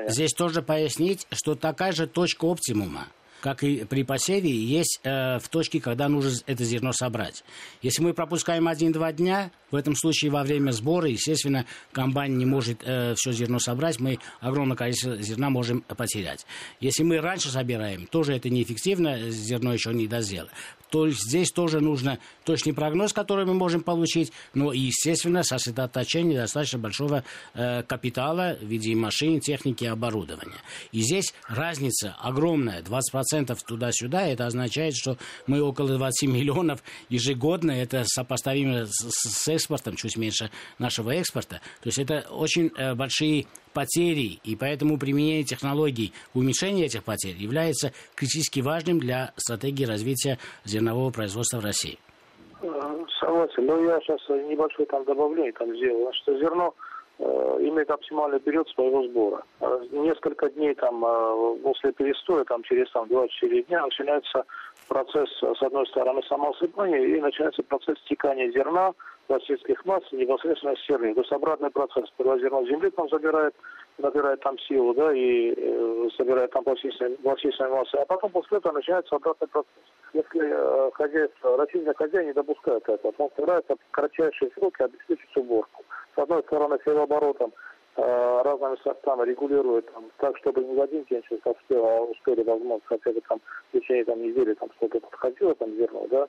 здесь 0.08 0.34
тоже 0.34 0.62
пояснить, 0.62 1.26
что 1.32 1.56
такая 1.56 1.94
же 1.94 2.06
точка 2.06 2.46
оптимума 2.46 3.08
как 3.42 3.64
и 3.64 3.86
при 3.86 4.04
посеве, 4.04 4.52
есть 4.52 5.00
э, 5.04 5.40
в 5.40 5.48
точке, 5.50 5.80
когда 5.80 6.08
нужно 6.08 6.32
это 6.46 6.64
зерно 6.64 6.92
собрать. 6.92 7.44
Если 7.82 8.02
мы 8.02 8.14
пропускаем 8.14 8.68
один-два 8.68 9.12
дня, 9.12 9.52
в 9.72 9.76
этом 9.76 9.96
случае 9.96 10.32
во 10.32 10.44
время 10.44 10.72
сбора, 10.72 11.10
естественно, 11.10 11.66
комбайн 11.92 12.38
не 12.38 12.46
может 12.46 12.82
э, 12.84 13.14
все 13.16 13.32
зерно 13.32 13.60
собрать, 13.60 14.00
мы 14.00 14.20
огромное 14.40 14.78
количество 14.78 15.18
зерна 15.18 15.50
можем 15.50 15.82
потерять. 15.82 16.46
Если 16.80 17.04
мы 17.04 17.20
раньше 17.20 17.50
собираем, 17.50 18.08
тоже 18.08 18.34
это 18.34 18.50
неэффективно, 18.50 19.30
зерно 19.30 19.74
еще 19.74 19.94
не 19.94 20.08
дозрело. 20.08 20.50
То 20.90 21.08
есть 21.08 21.22
здесь 21.28 21.52
тоже 21.52 21.82
нужно 21.82 22.20
точный 22.46 22.74
прогноз, 22.74 23.14
который 23.14 23.46
мы 23.46 23.54
можем 23.54 23.82
получить, 23.82 24.32
но, 24.54 24.72
естественно, 24.72 25.44
сосредоточение 25.44 26.40
достаточно 26.40 26.80
большого 26.80 27.24
э, 27.54 27.84
капитала 27.84 28.58
в 28.60 28.66
виде 28.66 28.96
машин, 28.96 29.40
техники 29.40 29.84
и 29.84 29.88
оборудования. 29.88 30.58
И 30.92 31.02
здесь 31.02 31.34
разница 31.48 32.16
огромная, 32.20 32.82
20% 32.82 33.58
туда-сюда, 33.66 34.28
это 34.28 34.48
означает, 34.48 34.96
что 34.96 35.18
мы 35.46 35.62
около 35.62 35.98
20 35.98 36.30
миллионов 36.30 36.84
ежегодно, 37.10 37.72
это 37.72 38.04
сопоставимо 38.06 38.86
с, 38.86 38.94
с 38.94 39.48
экспортом, 39.48 39.96
чуть 39.96 40.18
меньше 40.18 40.52
нашего 40.80 41.12
экспорта. 41.12 41.62
То 41.82 41.88
есть 41.88 42.00
это 42.00 42.26
очень 42.30 42.72
э, 42.78 42.96
большие 42.96 43.48
потери, 43.78 44.40
и 44.44 44.56
поэтому 44.56 44.98
применение 44.98 45.44
технологий 45.44 46.12
уменьшения 46.34 46.86
этих 46.86 47.04
потерь 47.04 47.36
является 47.38 47.94
критически 48.16 48.60
важным 48.60 49.00
для 49.00 49.34
стратегии 49.38 49.84
развития 49.84 50.40
зернового 50.78 51.12
производства 51.12 51.60
в 51.60 51.64
России. 51.64 51.98
Согласен, 53.20 53.66
но 53.66 53.80
я 53.82 54.00
сейчас 54.02 54.20
небольшое 54.30 54.88
там 54.88 55.04
добавление 55.06 55.52
там 55.54 55.76
сделал, 55.76 56.12
что 56.14 56.38
зерно 56.40 56.74
э, 57.20 57.24
имеет 57.62 57.90
оптимальный 57.92 58.40
период 58.40 58.68
своего 58.70 59.04
сбора. 59.08 59.44
Э, 59.60 59.86
несколько 59.92 60.50
дней 60.50 60.74
там 60.74 61.04
э, 61.06 61.58
после 61.64 61.92
перестоя, 61.92 62.44
там 62.46 62.64
через 62.64 62.90
там 62.92 63.08
24 63.08 63.64
дня 63.64 63.84
начинается 63.84 64.44
процесс, 64.88 65.30
с 65.40 65.62
одной 65.62 65.86
стороны, 65.88 66.22
самоосыпания 66.24 67.00
и 67.00 67.22
начинается 67.22 67.62
процесс 67.64 67.98
стекания 68.06 68.52
зерна 68.52 68.94
пластических 69.28 69.86
масс 69.86 70.04
непосредственно 70.12 70.76
с 70.76 70.86
То 70.88 70.96
есть 70.98 71.32
обратный 71.32 71.70
процесс. 71.70 72.08
Сперва 72.10 72.38
зерно 72.40 72.66
земли 72.66 72.90
там 72.92 73.10
забирает, 73.10 73.54
набирает 73.98 74.40
там 74.42 74.58
силу, 74.60 74.94
да, 74.94 75.14
и 75.14 75.54
э, 75.56 76.10
собирает 76.18 76.52
там 76.52 76.64
пластичные, 76.64 77.12
пластичные 77.18 77.70
массы. 77.70 77.96
А 77.96 78.06
потом 78.06 78.32
после 78.32 78.58
этого 78.58 78.74
начинается 78.74 79.16
обратный 79.16 79.48
процесс. 79.48 79.72
Если 80.14 80.42
э, 80.44 80.92
хозяйство, 80.94 81.58
растительный 81.58 81.96
хозяин 81.96 82.28
не 82.28 82.34
допускает 82.34 82.88
этого, 82.88 83.14
он 83.18 83.30
старается 83.32 83.76
в 83.76 83.92
кратчайшие 83.92 84.52
сроки 84.52 84.82
обеспечить 84.82 85.38
уборку. 85.38 85.84
С 86.16 86.20
одной 86.20 86.42
стороны, 86.44 86.80
силооборотом 86.84 87.52
Э, 88.00 88.42
разными 88.44 88.78
сортами 88.84 89.28
регулирует 89.28 89.92
там, 89.92 90.06
так, 90.18 90.38
чтобы 90.38 90.64
не 90.64 90.76
в 90.76 90.82
один 90.82 91.04
день 91.06 91.24
что-то 91.26 91.50
успело, 91.50 91.98
а 91.98 92.02
успели, 92.02 92.44
возможно, 92.44 92.80
хотя 92.86 93.12
бы 93.12 93.22
там 93.28 93.40
в 93.40 93.80
течение 93.80 94.06
там, 94.06 94.22
недели 94.22 94.54
там 94.54 94.70
что-то 94.78 95.00
подходило, 95.00 95.56
там 95.56 95.74
зерно, 95.74 96.06
да, 96.12 96.28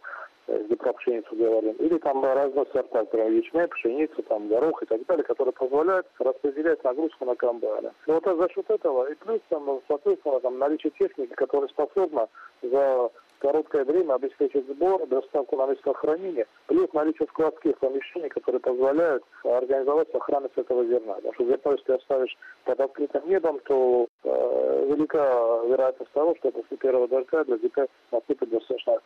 если 0.48 0.74
про 0.74 0.92
пшеницу 0.94 1.36
говорим, 1.36 1.72
или 1.74 1.98
там 1.98 2.24
разные 2.24 2.66
сорта, 2.72 3.00
например, 3.00 3.30
ячмень, 3.30 3.68
пшеница, 3.68 4.22
там, 4.22 4.48
горох 4.48 4.82
и 4.82 4.86
так 4.86 5.04
далее, 5.06 5.24
которые 5.24 5.52
позволяют 5.52 6.06
распределять 6.18 6.82
нагрузку 6.82 7.24
на 7.24 7.34
комбайны. 7.36 7.92
И 8.06 8.10
вот 8.10 8.24
за 8.24 8.48
счет 8.50 8.70
этого, 8.70 9.10
и 9.10 9.14
плюс 9.14 9.40
там, 9.48 9.80
соответственно, 9.86 10.40
там, 10.40 10.58
наличие 10.58 10.90
техники, 10.98 11.32
которая 11.34 11.68
способна 11.68 12.28
за 12.62 13.10
короткое 13.38 13.84
время 13.84 14.14
обеспечить 14.14 14.66
сбор, 14.68 15.06
доставку 15.06 15.56
на 15.56 15.66
место 15.66 15.94
хранения, 15.94 16.46
плюс 16.66 16.92
наличие 16.92 17.28
складских 17.28 17.78
помещений, 17.78 18.28
которые 18.28 18.60
позволяют 18.60 19.24
организовать 19.44 20.10
сохранность 20.10 20.56
этого 20.56 20.84
зерна. 20.84 21.14
Потому 21.14 21.34
что 21.34 21.44
зерно, 21.44 21.72
если 21.72 21.92
оставишь 21.92 22.36
под 22.64 22.80
открытым 22.80 23.28
небом, 23.28 23.60
то 23.64 24.06
э, 24.24 24.86
велика 24.88 25.62
вероятность 25.66 26.12
того, 26.12 26.34
что 26.36 26.50
после 26.50 26.76
первого 26.76 27.08
дождя 27.08 27.44
для 27.44 27.56
ЗП 27.56 27.90
наступит 28.12 28.50
достаточно 28.50 28.98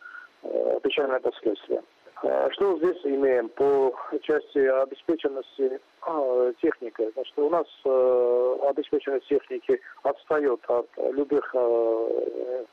э, 0.43 0.79
печальное 0.81 1.19
последствие. 1.19 1.83
Э, 2.23 2.49
что 2.51 2.77
здесь 2.77 3.01
имеем 3.03 3.49
по 3.49 3.93
части 4.21 4.59
обеспеченности 4.59 5.79
э, 6.07 6.53
техникой? 6.61 7.11
Значит, 7.13 7.37
у 7.37 7.49
нас 7.49 7.67
э, 7.85 8.55
обеспеченность 8.69 9.27
техники 9.27 9.79
отстает 10.03 10.59
от 10.67 10.87
любых 10.97 11.49
э, 11.53 12.65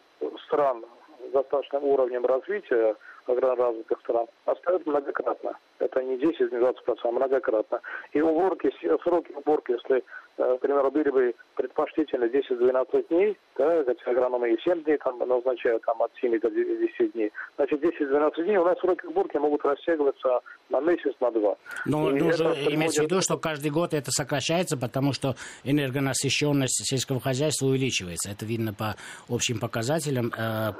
стран 0.47 0.85
достаточным 1.29 1.85
уровнем 1.85 2.25
развития 2.27 2.97
агроразвитых 3.27 3.99
стран 4.01 4.27
остается 4.45 4.89
многократно. 4.89 5.53
Это 5.79 6.03
не 6.03 6.19
10, 6.19 6.53
не 6.53 6.59
20 6.59 6.85
процентов, 6.85 7.05
а 7.05 7.13
многократно. 7.13 7.81
И 8.13 8.21
уборки, 8.21 8.71
сроки 9.03 9.33
уборки, 9.33 9.73
если, 9.73 10.05
э, 10.37 10.57
к 10.57 10.61
примеру, 10.61 10.91
были 10.91 11.11
бы 11.11 11.35
предпочтительно 11.55 12.25
10-12 12.25 13.09
дней, 13.09 13.39
да, 13.57 13.85
хотя 13.85 14.11
агрономы 14.11 14.53
и 14.53 14.61
7 14.61 14.85
дней 14.85 14.99
там 14.99 15.19
назначают 15.19 15.83
там, 15.85 16.03
от 16.03 16.13
7 16.21 16.39
до 16.39 16.51
10 16.51 17.13
дней, 17.13 17.33
значит, 17.57 17.83
10-12 17.83 18.45
дней 18.45 18.57
у 18.59 18.65
нас 18.65 18.79
сроки 18.81 19.07
уборки 19.07 19.37
могут 19.39 19.65
растягиваться 19.65 20.41
на 20.69 20.81
месяц, 20.81 21.15
на 21.21 21.31
два. 21.31 21.57
Но 21.87 22.11
и 22.11 22.21
нужно 22.21 22.55
иметь 22.69 22.97
в 22.97 23.03
виду, 23.03 23.21
что 23.21 23.37
каждый 23.39 23.71
год 23.71 23.95
это 23.95 24.11
сокращается, 24.11 24.77
потому 24.77 25.13
что 25.13 25.35
энергонасыщенность 25.65 26.87
сельского 26.87 27.21
хозяйства 27.21 27.67
увеличивается. 27.67 28.31
Это 28.31 28.45
видно 28.45 28.73
по 28.75 28.97
общим 29.29 29.59
показателям 29.59 30.33
э 30.37 30.73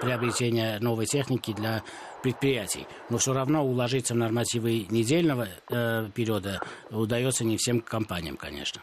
приобретения 0.00 0.78
новой 0.80 1.06
техники 1.06 1.52
для 1.52 1.82
предприятий. 2.22 2.86
Но 3.10 3.18
все 3.18 3.32
равно 3.32 3.64
уложиться 3.64 4.14
в 4.14 4.16
нормативы 4.16 4.86
недельного 4.90 5.46
э, 5.70 6.06
периода 6.14 6.60
удается 6.90 7.44
не 7.44 7.56
всем 7.56 7.80
компаниям, 7.80 8.36
конечно. 8.36 8.82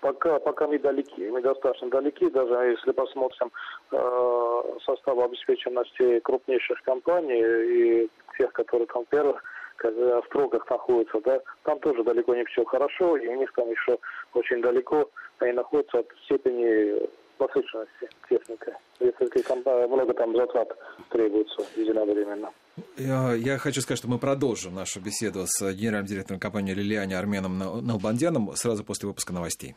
Пока, 0.00 0.38
пока 0.38 0.68
мы 0.68 0.78
далеки, 0.78 1.28
мы 1.28 1.42
достаточно 1.42 1.90
далеки, 1.90 2.30
даже 2.30 2.52
если 2.52 2.92
посмотрим 2.92 3.50
э, 3.90 4.62
состав 4.86 5.18
обеспеченности 5.18 6.20
крупнейших 6.20 6.80
компаний 6.82 7.42
и 7.42 8.10
тех, 8.38 8.52
которые 8.52 8.86
там 8.86 9.04
первых 9.06 9.42
в 9.80 10.22
строках 10.26 10.68
находятся, 10.68 11.20
да, 11.20 11.40
там 11.62 11.78
тоже 11.78 12.02
далеко 12.02 12.34
не 12.34 12.44
все 12.46 12.64
хорошо, 12.64 13.16
и 13.16 13.28
у 13.28 13.36
них 13.36 13.52
там 13.52 13.70
еще 13.70 13.98
очень 14.34 14.60
далеко 14.60 15.08
они 15.40 15.52
находятся 15.52 16.00
от 16.00 16.08
степени 16.24 17.08
насыщенности 17.38 18.08
техника. 18.28 18.76
Если 19.00 19.86
много 19.86 20.14
там 20.14 20.34
затрат 20.36 20.68
требуется 21.10 21.62
единовременно. 21.76 22.50
Я, 22.96 23.34
я 23.34 23.58
хочу 23.58 23.80
сказать, 23.80 23.98
что 23.98 24.08
мы 24.08 24.18
продолжим 24.18 24.74
нашу 24.74 25.00
беседу 25.00 25.44
с 25.46 25.72
генеральным 25.72 26.06
директором 26.06 26.40
компании 26.40 26.74
«Лилиани» 26.74 27.14
Арменом 27.14 27.58
Налбандяном 27.58 28.54
сразу 28.56 28.84
после 28.84 29.08
выпуска 29.08 29.32
новостей. 29.32 29.74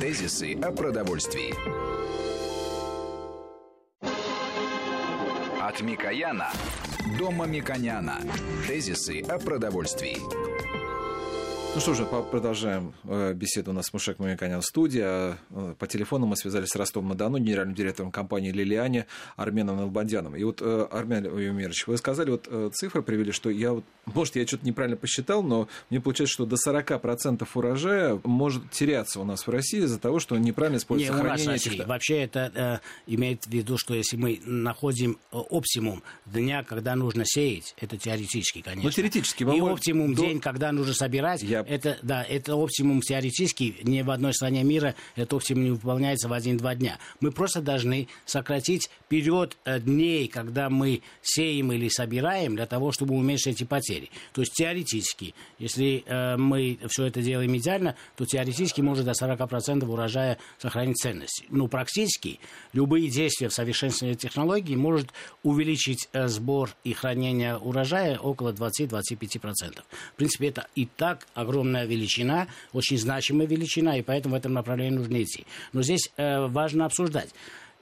Тезисы 0.00 0.58
о 0.62 0.72
продовольствии. 0.72 1.54
От 5.62 5.80
Микояна 5.80 6.50
до 7.18 7.30
Мамиконяна. 7.30 8.18
Тезисы 8.66 9.22
о 9.22 9.38
продовольствии. 9.38 10.16
Ну 11.74 11.80
что 11.80 11.92
же, 11.92 12.06
продолжаем 12.06 12.94
э, 13.02 13.32
беседу 13.34 13.72
у 13.72 13.74
нас 13.74 13.86
с 13.86 13.92
Мушек 13.92 14.20
Мамиканян 14.20 14.60
в 14.60 14.64
студии. 14.64 15.00
А, 15.02 15.36
э, 15.50 15.74
по 15.76 15.88
телефону 15.88 16.24
мы 16.24 16.36
связались 16.36 16.68
с 16.68 16.76
Ростовом-на-Дону, 16.76 17.38
генеральным 17.38 17.74
директором 17.74 18.12
компании 18.12 18.52
«Лилиане» 18.52 19.06
Арменом 19.34 19.78
Налбандяном. 19.78 20.36
И 20.36 20.44
вот, 20.44 20.62
э, 20.62 20.86
Армен 20.88 21.24
Юмирович, 21.24 21.88
вы 21.88 21.96
сказали, 21.96 22.30
вот 22.30 22.48
цифры 22.76 23.02
привели, 23.02 23.32
что 23.32 23.50
я, 23.50 23.72
вот, 23.72 23.84
может, 24.06 24.36
я 24.36 24.46
что-то 24.46 24.64
неправильно 24.64 24.96
посчитал, 24.96 25.42
но 25.42 25.66
мне 25.90 26.00
получается, 26.00 26.34
что 26.34 26.46
до 26.46 26.54
40% 26.54 27.44
урожая 27.52 28.20
может 28.22 28.70
теряться 28.70 29.18
у 29.18 29.24
нас 29.24 29.44
в 29.44 29.50
России 29.50 29.80
из-за 29.80 29.98
того, 29.98 30.20
что 30.20 30.38
неправильно 30.38 30.76
используется 30.78 31.12
Не, 31.12 31.20
хранение 31.22 31.48
у 31.48 31.52
нас 31.54 31.66
этих... 31.66 31.86
Вообще 31.88 32.22
это 32.22 32.52
э, 32.54 33.12
имеет 33.12 33.46
в 33.46 33.50
виду, 33.50 33.78
что 33.78 33.94
если 33.94 34.16
мы 34.16 34.40
находим 34.44 35.18
оптимум 35.32 36.04
дня, 36.24 36.62
когда 36.62 36.94
нужно 36.94 37.24
сеять, 37.26 37.74
это 37.78 37.96
теоретически, 37.96 38.62
конечно. 38.62 38.84
Ну, 38.84 38.90
теоретически. 38.92 39.42
И 39.42 39.60
оптимум 39.60 40.14
до... 40.14 40.22
день, 40.22 40.38
когда 40.38 40.70
нужно 40.70 40.94
собирать, 40.94 41.42
я 41.42 41.63
это, 41.68 41.98
да, 42.02 42.22
это 42.22 42.56
оптимум 42.56 43.00
теоретически. 43.00 43.76
Ни 43.82 44.02
в 44.02 44.10
одной 44.10 44.34
стране 44.34 44.62
мира 44.64 44.94
этот 45.16 45.34
оптимум 45.34 45.64
не 45.64 45.70
выполняется 45.70 46.28
в 46.28 46.32
один-два 46.32 46.74
дня. 46.74 46.98
Мы 47.20 47.32
просто 47.32 47.60
должны 47.60 48.08
сократить 48.24 48.90
период 49.08 49.56
э, 49.64 49.80
дней, 49.80 50.28
когда 50.28 50.70
мы 50.70 51.02
сеем 51.22 51.72
или 51.72 51.88
собираем, 51.88 52.56
для 52.56 52.66
того, 52.66 52.92
чтобы 52.92 53.14
уменьшить 53.14 53.56
эти 53.56 53.64
потери. 53.64 54.10
То 54.32 54.42
есть 54.42 54.52
теоретически, 54.54 55.34
если 55.58 56.04
э, 56.06 56.36
мы 56.36 56.78
все 56.88 57.06
это 57.06 57.22
делаем 57.22 57.56
идеально, 57.56 57.96
то 58.16 58.24
теоретически 58.24 58.80
может 58.80 59.04
до 59.04 59.12
40% 59.12 59.84
урожая 59.86 60.38
сохранить 60.58 60.96
ценность. 60.98 61.44
Но 61.48 61.68
практически 61.68 62.40
любые 62.72 63.08
действия 63.08 63.48
в 63.48 63.52
совершенствовании 63.52 64.16
технологий 64.16 64.76
может 64.76 65.12
увеличить 65.42 66.08
э, 66.12 66.28
сбор 66.28 66.70
и 66.84 66.92
хранение 66.92 67.56
урожая 67.56 68.18
около 68.18 68.52
20-25%. 68.52 69.82
В 70.12 70.16
принципе, 70.16 70.48
это 70.48 70.66
и 70.74 70.86
так 70.86 71.26
огромная 71.54 71.86
величина, 71.86 72.48
очень 72.72 72.98
значимая 72.98 73.46
величина, 73.46 73.96
и 73.96 74.02
поэтому 74.02 74.34
в 74.34 74.38
этом 74.38 74.52
направлении 74.52 74.96
нужно 74.96 75.22
идти. 75.22 75.46
Но 75.72 75.82
здесь 75.82 76.10
э, 76.16 76.46
важно 76.46 76.86
обсуждать. 76.86 77.30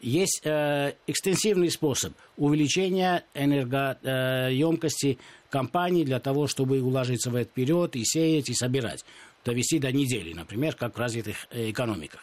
Есть 0.01 0.43
э, 0.45 0.95
экстенсивный 1.07 1.71
способ 1.71 2.13
увеличения 2.37 3.25
энергоемкости 3.35 5.19
компаний 5.49 6.05
для 6.05 6.19
того, 6.21 6.49
чтобы 6.49 6.83
уложиться 6.83 7.31
в 7.31 7.37
этот 7.37 7.53
период 7.53 7.97
и 7.97 8.05
сеять, 8.05 8.51
и 8.51 8.55
собирать. 8.55 9.05
Довести 9.45 9.79
до 9.79 9.91
недели, 9.91 10.35
например, 10.35 10.75
как 10.75 10.97
в 10.97 10.99
развитых 10.99 11.47
э, 11.51 11.71
экономиках. 11.71 12.21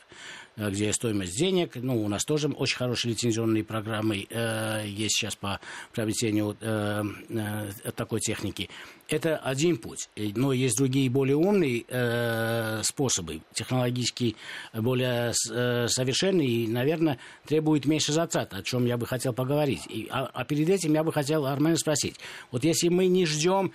Э, 0.60 0.70
где 0.70 0.92
стоимость 0.92 1.38
денег. 1.38 1.76
Ну, 1.76 2.04
у 2.04 2.08
нас 2.10 2.26
тоже 2.26 2.50
очень 2.50 2.78
хорошие 2.78 3.14
лицензионные 3.14 3.64
программы 3.64 4.28
э, 4.30 4.84
есть 4.86 5.16
сейчас 5.16 5.36
по 5.36 5.60
приобретению 5.94 6.58
э, 6.60 7.04
э, 7.30 7.92
такой 7.96 8.20
техники. 8.20 8.70
Это 9.08 9.38
один 9.38 9.78
путь. 9.78 10.10
Но 10.18 10.52
есть 10.52 10.78
другие 10.78 11.10
более 11.10 11.38
умные 11.38 11.86
э, 11.88 12.82
способы, 12.84 13.42
технологически 13.54 14.36
более 14.74 15.34
э, 15.50 15.88
совершенные 15.88 16.48
и, 16.48 16.68
наверное, 16.68 17.20
требуют 17.46 17.86
меньше 17.86 18.12
затрат, 18.12 18.54
о 18.54 18.62
чем 18.62 18.86
я 18.86 18.98
бы 18.98 19.08
хотел 19.08 19.34
поговорить. 19.34 19.88
И, 19.88 20.08
а, 20.12 20.30
а 20.34 20.44
перед 20.44 20.70
этим 20.70 20.94
я 20.94 21.04
бы 21.04 21.14
хотел 21.14 21.46
Армена 21.46 21.78
спросить. 21.78 22.18
Вот 22.52 22.64
если 22.66 22.90
мы 22.90 23.08
не 23.08 23.26
ждем 23.26 23.72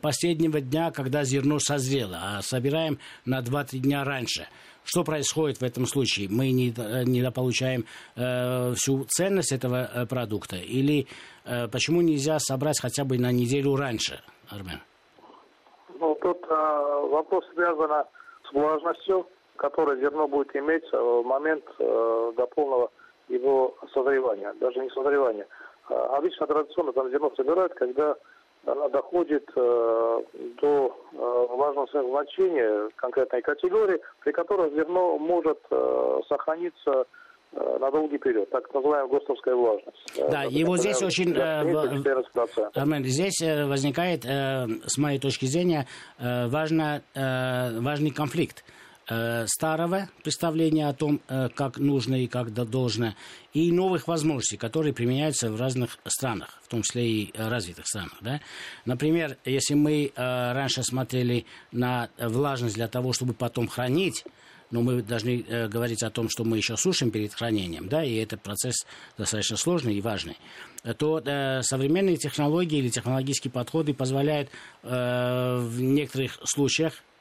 последнего 0.00 0.60
дня, 0.60 0.90
когда 0.90 1.24
зерно 1.24 1.58
созрело, 1.58 2.18
а 2.20 2.42
собираем 2.42 2.98
на 3.24 3.40
2-3 3.40 3.78
дня 3.78 4.04
раньше– 4.04 4.46
что 4.84 5.02
происходит 5.02 5.58
в 5.58 5.64
этом 5.64 5.86
случае? 5.86 6.28
Мы 6.30 6.52
не, 6.52 6.68
недополучаем 7.06 7.84
э, 8.16 8.72
всю 8.74 9.04
ценность 9.04 9.52
этого 9.52 9.88
э, 9.88 10.06
продукта? 10.06 10.56
Или 10.56 11.06
э, 11.46 11.68
почему 11.68 12.02
нельзя 12.02 12.38
собрать 12.38 12.80
хотя 12.80 13.04
бы 13.04 13.18
на 13.18 13.32
неделю 13.32 13.76
раньше, 13.76 14.20
Армен? 14.50 14.80
Ну, 15.98 16.14
тут 16.20 16.44
э, 16.48 17.08
вопрос 17.10 17.44
связан 17.54 18.04
с 18.46 18.52
влажностью, 18.52 19.26
которое 19.56 19.98
зерно 20.00 20.28
будет 20.28 20.54
иметь 20.54 20.84
в 20.92 21.22
момент 21.22 21.64
э, 21.78 22.32
до 22.36 22.46
полного 22.46 22.90
его 23.28 23.74
созревания, 23.94 24.52
даже 24.60 24.80
не 24.80 24.90
созревания. 24.90 25.46
Э, 25.88 25.94
обычно 25.94 26.46
традиционно 26.46 26.92
там 26.92 27.10
зерно 27.10 27.32
собирают, 27.36 27.72
когда 27.74 28.16
она 28.66 28.88
доходит 28.88 29.48
э, 29.56 30.20
до 30.60 30.96
э, 31.12 31.56
важного 31.56 31.86
значения 32.10 32.88
конкретной 32.96 33.42
категории, 33.42 34.00
при 34.20 34.32
которой 34.32 34.70
зерно 34.70 35.18
может 35.18 35.58
э, 35.70 36.20
сохраниться 36.28 37.06
э, 37.52 37.78
на 37.80 37.90
долгий 37.90 38.18
период, 38.18 38.50
так 38.50 38.72
называемая 38.72 39.08
ГОСТовская 39.08 39.54
влажность. 39.54 40.18
Э, 40.18 40.30
да, 40.30 40.44
и 40.44 40.64
вот 40.64 40.80
здесь 40.80 41.02
очень... 41.02 41.34
Э, 41.36 41.62
здесь 43.08 43.40
возникает, 43.66 44.24
с 44.24 44.98
моей 44.98 45.18
точки 45.18 45.46
зрения, 45.46 45.86
важно, 46.18 47.02
важный 47.14 48.10
конфликт 48.10 48.64
Э, 49.06 49.44
старого 49.46 50.08
представления 50.22 50.88
о 50.88 50.94
том, 50.94 51.20
э, 51.28 51.50
как 51.54 51.76
нужно 51.76 52.22
и 52.22 52.26
как 52.26 52.54
должно, 52.54 53.14
и 53.52 53.70
новых 53.70 54.08
возможностей, 54.08 54.56
которые 54.56 54.94
применяются 54.94 55.52
в 55.52 55.60
разных 55.60 55.98
странах, 56.06 56.58
в 56.62 56.68
том 56.68 56.80
числе 56.80 57.06
и 57.06 57.32
развитых 57.36 57.86
странах. 57.86 58.16
Да? 58.22 58.40
Например, 58.86 59.36
если 59.44 59.74
мы 59.74 60.06
э, 60.06 60.52
раньше 60.52 60.82
смотрели 60.82 61.44
на 61.70 62.08
влажность 62.18 62.76
для 62.76 62.88
того, 62.88 63.12
чтобы 63.12 63.34
потом 63.34 63.68
хранить, 63.68 64.24
но 64.70 64.80
мы 64.80 65.02
должны 65.02 65.68
говорить 65.68 66.02
о 66.02 66.10
том, 66.10 66.30
что 66.30 66.44
мы 66.44 66.56
еще 66.56 66.78
сушим 66.78 67.10
перед 67.10 67.34
хранением, 67.34 67.88
да, 67.88 68.02
и 68.02 68.14
этот 68.14 68.40
процесс 68.40 68.86
достаточно 69.18 69.58
сложный 69.58 69.96
и 69.96 70.00
важный, 70.00 70.38
то 70.96 71.22
э, 71.22 71.60
современные 71.62 72.16
технологии 72.16 72.78
или 72.78 72.88
технологические 72.88 73.52
подходы 73.52 73.92
позволяют 73.92 74.48
э, 74.82 75.58
в 75.60 75.80
некоторых 75.82 76.38
случаях 76.44 76.94
Э, 76.94 77.13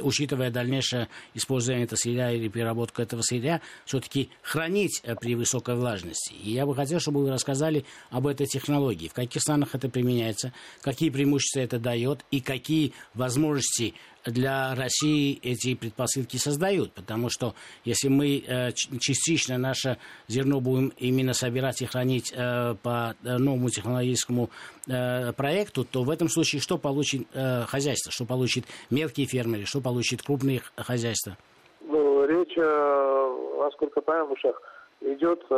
учитывая 0.00 0.50
дальнейшее 0.50 1.08
использование 1.34 1.84
этого 1.84 1.98
сырья 1.98 2.30
или 2.32 2.48
переработку 2.48 3.02
этого 3.02 3.22
сырья, 3.22 3.60
все-таки 3.84 4.30
хранить 4.42 5.00
э, 5.04 5.14
при 5.14 5.34
высокой 5.34 5.76
влажности. 5.76 6.32
И 6.32 6.52
я 6.52 6.66
бы 6.66 6.74
хотел, 6.74 7.00
чтобы 7.00 7.22
вы 7.22 7.30
рассказали 7.30 7.84
об 8.10 8.26
этой 8.26 8.46
технологии, 8.46 9.08
в 9.08 9.14
каких 9.14 9.42
странах 9.42 9.74
это 9.74 9.88
применяется, 9.88 10.52
какие 10.82 11.10
преимущества 11.10 11.60
это 11.60 11.78
дает 11.78 12.24
и 12.30 12.40
какие 12.40 12.92
возможности 13.14 13.94
для 14.24 14.74
России 14.74 15.38
эти 15.42 15.74
предпосылки 15.74 16.36
создают, 16.36 16.92
потому 16.92 17.28
что 17.30 17.54
если 17.84 18.08
мы 18.08 18.38
э, 18.46 18.72
частично 18.72 19.58
наше 19.58 19.98
зерно 20.28 20.60
будем 20.60 20.92
именно 20.98 21.32
собирать 21.32 21.82
и 21.82 21.86
хранить 21.86 22.32
э, 22.36 22.74
по 22.82 23.14
э, 23.22 23.36
новому 23.38 23.70
технологическому 23.70 24.50
проекту, 25.36 25.84
то 25.84 26.02
в 26.02 26.10
этом 26.10 26.28
случае 26.28 26.60
что 26.60 26.76
получит 26.76 27.28
хозяйство, 27.68 28.10
что 28.10 28.24
получит 28.24 28.64
мелкие 28.90 29.26
фермеры, 29.26 29.64
что 29.64 29.80
получит 29.80 30.22
крупные 30.22 30.62
хозяйства? 30.76 31.36
Ну, 31.82 32.24
речь, 32.26 32.56
насколько 32.56 34.00
понимаю, 34.00 34.34
идет 35.02 35.48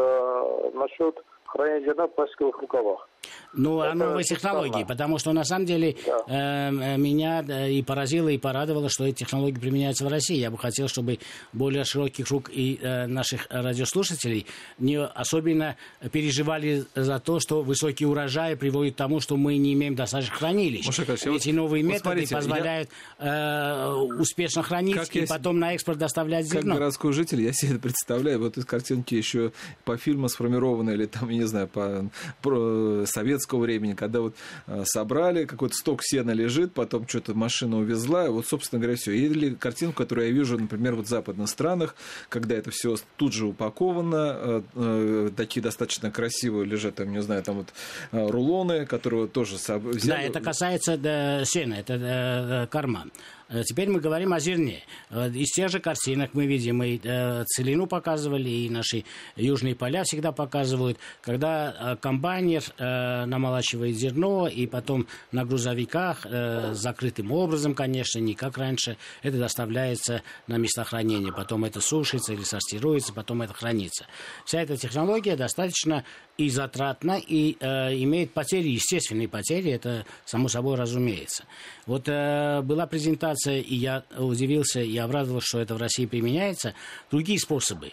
насчет 0.74 1.16
хранения 1.46 1.86
зерна 1.86 2.08
в 2.08 2.14
пластиковых 2.14 2.58
рукавах. 2.58 3.08
Ну, 3.54 3.80
это 3.80 3.92
о 3.92 3.94
новой 3.94 4.24
технологии, 4.24 4.84
потому 4.84 5.18
что 5.18 5.32
на 5.32 5.44
самом 5.44 5.66
деле 5.66 5.96
да. 6.06 6.70
э, 6.70 6.96
меня 6.96 7.40
и 7.68 7.82
поразило, 7.82 8.28
и 8.28 8.38
порадовало, 8.38 8.88
что 8.88 9.04
эти 9.04 9.18
технологии 9.18 9.58
применяются 9.58 10.04
в 10.06 10.08
России. 10.08 10.36
Я 10.36 10.50
бы 10.50 10.58
хотел, 10.58 10.88
чтобы 10.88 11.18
более 11.52 11.84
широкий 11.84 12.22
круг 12.22 12.50
и 12.50 12.78
э, 12.80 13.06
наших 13.06 13.46
радиослушателей 13.50 14.46
не 14.78 14.98
особенно 14.98 15.76
переживали 16.12 16.84
за 16.94 17.20
то, 17.20 17.40
что 17.40 17.62
высокий 17.62 18.06
урожай 18.06 18.56
приводит 18.56 18.94
к 18.94 18.96
тому, 18.96 19.20
что 19.20 19.36
мы 19.36 19.58
не 19.58 19.74
имеем 19.74 19.94
достаточно 19.94 20.34
хранилищ. 20.34 20.86
Маша, 20.86 21.02
Эти 21.02 21.28
вот, 21.28 21.46
новые 21.46 21.82
методы 21.82 22.00
смотрите, 22.00 22.34
позволяют 22.34 22.90
я... 23.20 23.88
э, 23.88 23.92
успешно 24.18 24.62
хранить 24.62 24.96
как 24.96 25.14
и 25.14 25.26
потом 25.26 25.58
на 25.58 25.74
экспорт 25.74 25.98
доставлять 25.98 26.46
зерно. 26.46 26.72
Как 26.74 26.80
городской 26.80 27.12
житель, 27.12 27.42
я 27.42 27.52
себе 27.52 27.78
представляю, 27.78 28.40
вот 28.40 28.56
из 28.56 28.64
картинки 28.64 29.14
еще 29.14 29.52
по 29.84 29.96
фильму 29.98 30.28
сформированы, 30.28 30.92
или 30.92 31.06
там, 31.06 31.28
я 31.28 31.36
не 31.36 31.46
знаю, 31.46 31.68
по, 31.68 32.08
по 32.40 33.04
советского 33.12 33.60
времени, 33.60 33.94
когда 33.94 34.20
вот 34.20 34.34
э, 34.66 34.84
собрали, 34.86 35.44
какой-то 35.44 35.74
сток 35.74 36.00
сена 36.02 36.32
лежит, 36.32 36.72
потом 36.72 37.06
что-то 37.06 37.34
машина 37.34 37.78
увезла, 37.78 38.30
вот, 38.30 38.46
собственно 38.46 38.80
говоря, 38.80 38.96
все. 38.96 39.12
Или 39.12 39.54
картинку, 39.54 40.02
которую 40.02 40.28
я 40.28 40.32
вижу, 40.32 40.58
например, 40.58 40.94
вот 40.94 41.06
в 41.06 41.08
западных 41.08 41.48
странах, 41.48 41.94
когда 42.28 42.54
это 42.54 42.70
все 42.70 42.96
тут 43.16 43.32
же 43.32 43.46
упаковано, 43.46 44.36
э, 44.38 44.62
э, 44.74 45.30
такие 45.36 45.62
достаточно 45.62 46.10
красивые 46.10 46.66
лежат, 46.66 46.96
там, 46.96 47.12
не 47.12 47.22
знаю, 47.22 47.42
там 47.42 47.56
вот 47.56 47.72
рулоны, 48.12 48.86
которые 48.86 49.28
тоже 49.28 49.56
взяли. 49.56 50.06
Да, 50.06 50.20
это 50.20 50.40
касается 50.40 50.96
да, 50.96 51.44
сена, 51.44 51.74
это 51.74 51.98
да, 51.98 52.66
карман. 52.70 53.12
Э, 53.52 53.62
теперь 53.64 53.88
мы 53.88 54.00
говорим 54.00 54.32
о 54.32 54.40
зерне. 54.40 54.82
Э, 55.10 55.30
из 55.30 55.50
тех 55.50 55.68
же 55.68 55.78
картинок 55.78 56.30
мы 56.32 56.46
видим 56.46 56.82
и 56.82 56.98
целину 57.46 57.86
показывали, 57.86 58.48
и 58.48 58.70
наши 58.70 59.04
южные 59.36 59.74
поля 59.74 60.04
всегда 60.04 60.32
показывают, 60.32 60.98
когда 61.20 61.98
комбайнер 62.00 62.62
намолачивает 62.78 63.96
зерно, 63.96 64.48
и 64.48 64.66
потом 64.66 65.06
на 65.32 65.44
грузовиках, 65.44 66.26
закрытым 66.72 67.32
образом, 67.32 67.74
конечно, 67.74 68.18
не 68.18 68.34
как 68.34 68.58
раньше, 68.58 68.96
это 69.22 69.38
доставляется 69.38 70.22
на 70.46 70.56
места 70.56 70.84
хранения. 70.84 71.32
Потом 71.32 71.64
это 71.64 71.80
сушится 71.80 72.32
или 72.32 72.42
сортируется, 72.42 73.12
потом 73.12 73.42
это 73.42 73.52
хранится. 73.52 74.06
Вся 74.44 74.62
эта 74.62 74.76
технология 74.76 75.36
достаточно 75.36 76.04
и 76.38 76.48
затратна, 76.48 77.20
и 77.24 77.56
э, 77.60 77.94
имеет 78.02 78.32
потери, 78.32 78.68
естественные 78.68 79.28
потери, 79.28 79.70
это 79.70 80.06
само 80.24 80.48
собой 80.48 80.76
разумеется. 80.76 81.44
Вот 81.86 82.08
э, 82.08 82.62
была 82.62 82.86
презентация, 82.86 83.60
и 83.60 83.74
я 83.74 84.04
удивился, 84.16 84.80
и 84.80 84.96
обрадовался, 84.96 85.48
что 85.48 85.60
это 85.60 85.74
в 85.74 85.78
России 85.78 86.06
применяется. 86.06 86.74
Другие 87.10 87.38
способы 87.38 87.92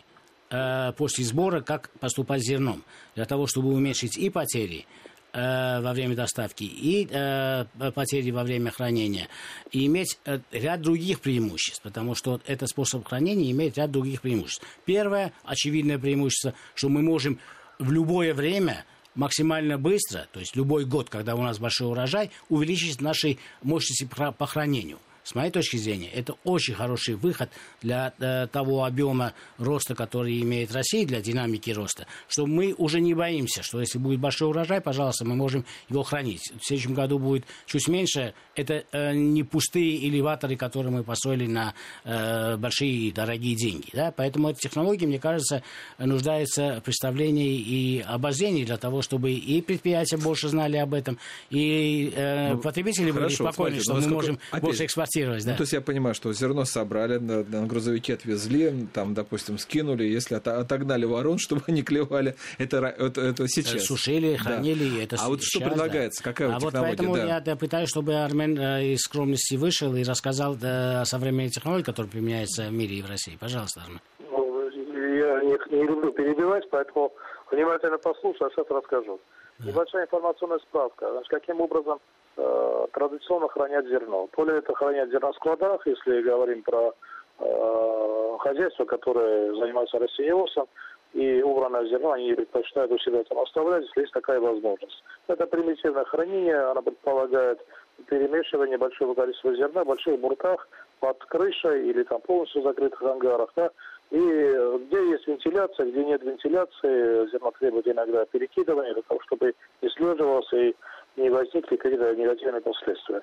э, 0.50 0.94
после 0.98 1.26
сбора, 1.26 1.62
как 1.62 1.90
поступать 2.00 2.42
с 2.42 2.48
зерном, 2.48 2.84
для 3.16 3.26
того, 3.26 3.46
чтобы 3.46 3.74
уменьшить 3.74 4.18
и 4.18 4.30
потери, 4.30 4.86
э, 5.34 5.82
во 5.82 5.92
время 5.92 6.16
доставки 6.16 6.64
и 6.64 7.08
э, 7.12 7.66
потери 7.94 8.32
во 8.32 8.44
время 8.44 8.72
хранения, 8.72 9.28
и 9.72 9.86
иметь 9.86 10.18
э, 10.26 10.40
ряд 10.52 10.82
других 10.82 11.20
преимуществ, 11.20 11.82
потому 11.82 12.16
что 12.16 12.40
этот 12.48 12.70
способ 12.70 13.06
хранения 13.06 13.52
имеет 13.52 13.78
ряд 13.78 13.92
других 13.92 14.22
преимуществ. 14.22 14.66
Первое, 14.86 15.34
очевидное 15.44 16.00
преимущество, 16.00 16.54
что 16.74 16.88
мы 16.88 17.02
можем 17.02 17.38
в 17.80 17.92
любое 17.92 18.34
время 18.34 18.86
максимально 19.16 19.78
быстро, 19.78 20.28
то 20.32 20.40
есть 20.40 20.56
любой 20.56 20.86
год, 20.86 21.10
когда 21.10 21.36
у 21.36 21.42
нас 21.42 21.60
большой 21.60 21.88
урожай, 21.90 22.30
увеличить 22.50 23.02
наши 23.02 23.38
мощности 23.64 24.08
по 24.38 24.46
хранению. 24.46 25.00
С 25.24 25.36
моей 25.36 25.52
точки 25.52 25.78
зрения, 25.78 26.10
это 26.10 26.36
очень 26.44 26.74
хороший 26.74 27.16
выход 27.16 27.50
для 27.82 28.14
э, 28.20 28.48
того 28.48 28.86
объема 28.86 29.34
роста, 29.58 29.96
который 29.96 30.42
имеет 30.42 30.72
Россия, 30.72 31.06
для 31.06 31.22
динамики 31.22 31.72
роста, 31.72 32.08
что 32.28 32.46
мы 32.46 32.74
уже 32.78 33.00
не 33.00 33.14
боимся, 33.14 33.62
что 33.64 33.80
если 33.80 34.00
будет 34.00 34.20
большой 34.20 34.50
урожай, 34.50 34.82
пожалуйста, 34.82 35.26
мы 35.26 35.36
можем 35.36 35.66
его 35.90 36.04
хранить. 36.04 36.52
В 36.60 36.66
следующем 36.66 36.94
году 36.94 37.20
будет 37.20 37.46
чуть 37.66 37.88
меньше. 37.88 38.34
Это 38.56 38.84
э, 38.92 39.14
не 39.14 39.44
пустые 39.44 40.08
элеваторы, 40.08 40.56
которые 40.56 40.92
мы 40.92 41.04
построили 41.04 41.48
на 41.48 41.74
э, 42.04 42.58
большие 42.58 42.92
и 42.92 43.12
дорогие 43.12 43.56
деньги. 43.56 43.90
Да? 43.94 44.12
Поэтому 44.16 44.50
эта 44.50 44.60
технология, 44.60 45.06
мне 45.06 45.20
кажется, 45.20 45.64
нуждается 45.98 46.80
в 46.80 46.84
представлении 46.84 47.58
и 47.60 48.02
обозрении 48.02 48.66
для 48.66 48.78
того, 48.78 49.02
чтобы 49.02 49.32
и 49.32 49.62
предприятия 49.62 50.18
больше 50.18 50.50
знали 50.50 50.78
об 50.78 50.94
этом, 50.94 51.18
и 51.50 52.12
э, 52.16 52.54
ну, 52.54 52.60
потребители 52.60 53.12
были 53.12 53.30
спокойны, 53.30 53.80
смотрите, 53.80 53.84
что 53.84 53.96
мы 53.96 54.08
можем 54.08 54.40
опять, 54.52 54.64
больше 54.64 54.86
экспортировать 54.86 55.19
фиксировать, 55.20 55.46
да. 55.46 55.52
Ну, 55.52 55.58
то 55.58 55.64
есть 55.64 55.74
я 55.74 55.82
понимаю, 55.82 56.16
что 56.16 56.32
зерно 56.34 56.66
собрали, 56.66 57.18
на, 57.18 57.44
на 57.44 57.66
грузовике 57.66 58.14
отвезли, 58.14 58.88
там, 58.94 59.14
допустим, 59.14 59.58
скинули, 59.58 60.04
если 60.04 60.36
от, 60.36 60.48
отогнали 60.48 61.06
ворон, 61.06 61.38
чтобы 61.40 61.62
они 61.68 61.84
клевали, 61.84 62.36
это, 62.58 62.78
это, 62.86 63.22
это 63.22 63.48
сейчас. 63.48 63.86
Сушили, 63.86 64.36
хранили, 64.36 64.98
да. 64.98 65.04
это 65.04 65.16
А 65.20 65.30
вот 65.30 65.42
что 65.42 65.60
предлагается, 65.62 66.24
да. 66.24 66.32
какая 66.32 66.50
а 66.50 66.60
технология? 66.60 66.80
вот 66.80 66.88
поэтому 66.88 67.16
да. 67.16 67.44
я 67.46 67.56
пытаюсь, 67.56 67.90
чтобы 67.90 68.16
Армен 68.16 68.58
э, 68.60 68.94
из 68.94 69.00
скромности 69.00 69.56
вышел 69.56 69.96
и 69.96 70.04
рассказал 70.04 70.58
о 70.62 71.04
современной 71.06 71.50
технологии, 71.50 71.84
которая 71.84 72.12
применяется 72.12 72.68
в 72.68 72.74
мире 72.74 72.98
и 72.98 73.02
в 73.02 73.08
России. 73.08 73.38
Пожалуйста, 73.40 73.82
Армен. 73.82 74.00
Ну, 74.32 74.70
я 74.70 75.42
не, 75.44 75.78
не 75.78 75.84
люблю 75.84 76.12
перебивать, 76.12 76.70
поэтому 76.70 77.14
внимательно 77.52 77.98
послушаю, 77.98 78.48
а 78.48 78.52
сейчас 78.52 78.66
расскажу. 78.70 79.20
Да. 79.20 79.39
Небольшая 79.66 80.06
информационная 80.06 80.60
справка. 80.60 81.12
Значит, 81.12 81.30
каким 81.30 81.62
образом 81.62 82.00
Э, 82.42 82.86
традиционно 82.94 83.50
хранят 83.50 83.86
зерно. 83.88 84.30
То 84.32 84.46
ли 84.46 84.54
это 84.54 84.74
хранят 84.74 85.10
в 85.10 85.12
зерноскладах, 85.12 85.86
если 85.86 86.22
говорим 86.22 86.64
про 86.64 86.94
э, 87.40 88.38
хозяйства, 88.40 88.86
которые 88.86 89.54
занимаются 89.56 90.00
растениеводством, 90.00 90.68
и 91.14 91.42
убранное 91.42 91.86
зерно 91.88 92.12
они 92.12 92.34
предпочитают 92.34 92.92
у 92.92 92.98
себя 93.00 93.24
там 93.24 93.40
оставлять, 93.40 93.84
если 93.88 94.02
есть 94.02 94.14
такая 94.14 94.40
возможность. 94.40 95.04
Это 95.28 95.48
примитивное 95.48 96.06
хранение, 96.06 96.60
оно 96.60 96.82
предполагает 96.82 97.60
перемешивание 98.06 98.78
большого 98.78 99.16
количества 99.16 99.54
зерна 99.56 99.84
в 99.84 99.88
больших 99.88 100.18
бурках 100.20 100.70
под 101.02 101.18
крышей 101.26 101.90
или 101.90 102.04
там 102.04 102.22
полностью 102.22 102.62
закрытых 102.62 103.02
ангарах, 103.02 103.52
да, 103.58 103.70
и 104.12 104.80
где 104.88 105.10
есть 105.12 105.28
вентиляция, 105.28 105.86
где 105.86 106.04
нет 106.04 106.24
вентиляции, 106.24 107.30
зерно 107.32 107.52
требует 107.60 107.88
иногда 107.88 108.26
перекидывания 108.26 108.94
для 108.94 109.04
того, 109.04 109.20
чтобы 109.22 109.54
не 109.82 109.90
слеживалось 109.90 110.52
и 110.54 110.76
не 111.18 111.30
возникли 111.30 111.76
какие-то 111.76 112.16
негативные 112.16 112.62
последствия. 112.62 113.22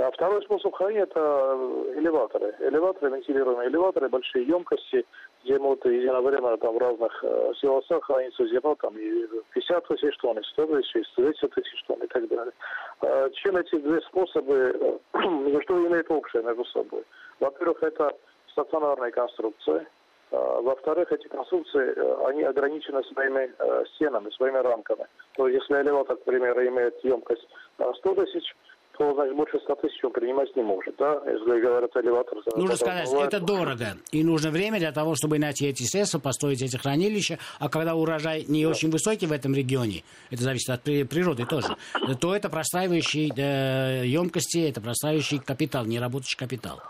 А 0.00 0.12
второй 0.12 0.40
способ 0.42 0.72
хранения– 0.74 1.02
это 1.10 1.58
элеваторы. 1.96 2.54
Элеваторы, 2.60 3.16
вентилируемые 3.16 3.68
элеваторы, 3.68 4.08
большие 4.08 4.46
емкости, 4.46 5.04
где 5.42 5.58
могут 5.58 5.84
единовременно 5.86 6.56
там 6.56 6.76
в 6.76 6.78
разных 6.78 7.12
э, 7.24 7.52
силосах 7.60 8.04
храниться 8.04 8.46
зерно, 8.46 8.76
там 8.76 8.96
и 8.96 9.26
50 9.54 9.88
тысяч 9.88 10.16
тонн, 10.18 10.38
и 10.38 10.42
100 10.44 10.66
тысяч, 10.66 10.94
и 10.94 11.02
110 11.02 11.50
тысяч 11.50 11.82
тонн 11.88 12.00
и 12.04 12.06
так 12.06 12.28
далее. 12.28 12.52
А, 13.00 13.28
чем 13.30 13.56
эти 13.56 13.74
две 13.74 14.00
способы, 14.02 15.00
э, 15.14 15.60
что 15.64 15.86
имеют 15.88 16.08
общее 16.12 16.44
между 16.44 16.64
собой? 16.66 17.02
Во-первых, 17.40 17.82
это 17.82 18.16
стационарные 18.52 19.10
конструкции, 19.10 19.84
а, 19.84 19.97
во-вторых, 20.30 21.10
эти 21.10 21.26
конструкции, 21.28 21.94
э, 21.96 22.26
они 22.28 22.42
ограничены 22.42 23.02
своими 23.04 23.50
э, 23.58 23.84
стенами, 23.94 24.30
своими 24.30 24.58
рамками. 24.58 25.06
То 25.36 25.48
есть, 25.48 25.62
если 25.62 25.82
элеватор, 25.82 26.16
к 26.16 26.24
примеру, 26.24 26.66
имеет 26.66 27.02
емкость 27.02 27.46
100 27.78 28.14
тысяч, 28.14 28.54
то, 28.98 29.14
значит, 29.14 29.36
больше 29.36 29.58
100 29.60 29.74
тысяч 29.76 30.04
он 30.04 30.12
принимать 30.12 30.54
не 30.56 30.62
может, 30.62 30.96
да, 30.98 31.22
если 31.24 31.60
говорят 31.60 31.96
элеватор. 31.96 32.38
Нужно 32.56 32.76
сказать, 32.76 33.08
бывает... 33.08 33.32
это 33.32 33.44
дорого, 33.44 33.86
и 34.10 34.24
нужно 34.24 34.50
время 34.50 34.78
для 34.80 34.92
того, 34.92 35.14
чтобы 35.14 35.38
найти 35.38 35.66
эти 35.68 35.84
средства, 35.84 36.18
построить 36.18 36.60
эти 36.60 36.76
хранилища, 36.76 37.38
а 37.60 37.68
когда 37.68 37.94
урожай 37.94 38.44
не 38.48 38.64
да. 38.64 38.70
очень 38.70 38.90
высокий 38.90 39.26
в 39.26 39.32
этом 39.32 39.54
регионе, 39.54 40.02
это 40.30 40.42
зависит 40.42 40.68
от 40.70 40.82
природы 40.82 41.46
тоже, 41.46 41.76
то 42.20 42.34
это 42.34 42.50
простраивающие 42.50 43.30
э, 43.36 44.04
емкости, 44.06 44.68
это 44.68 44.80
простраивающий 44.80 45.38
капитал, 45.38 45.86
не 45.86 46.00
работающий 46.00 46.36
капитал. 46.36 46.82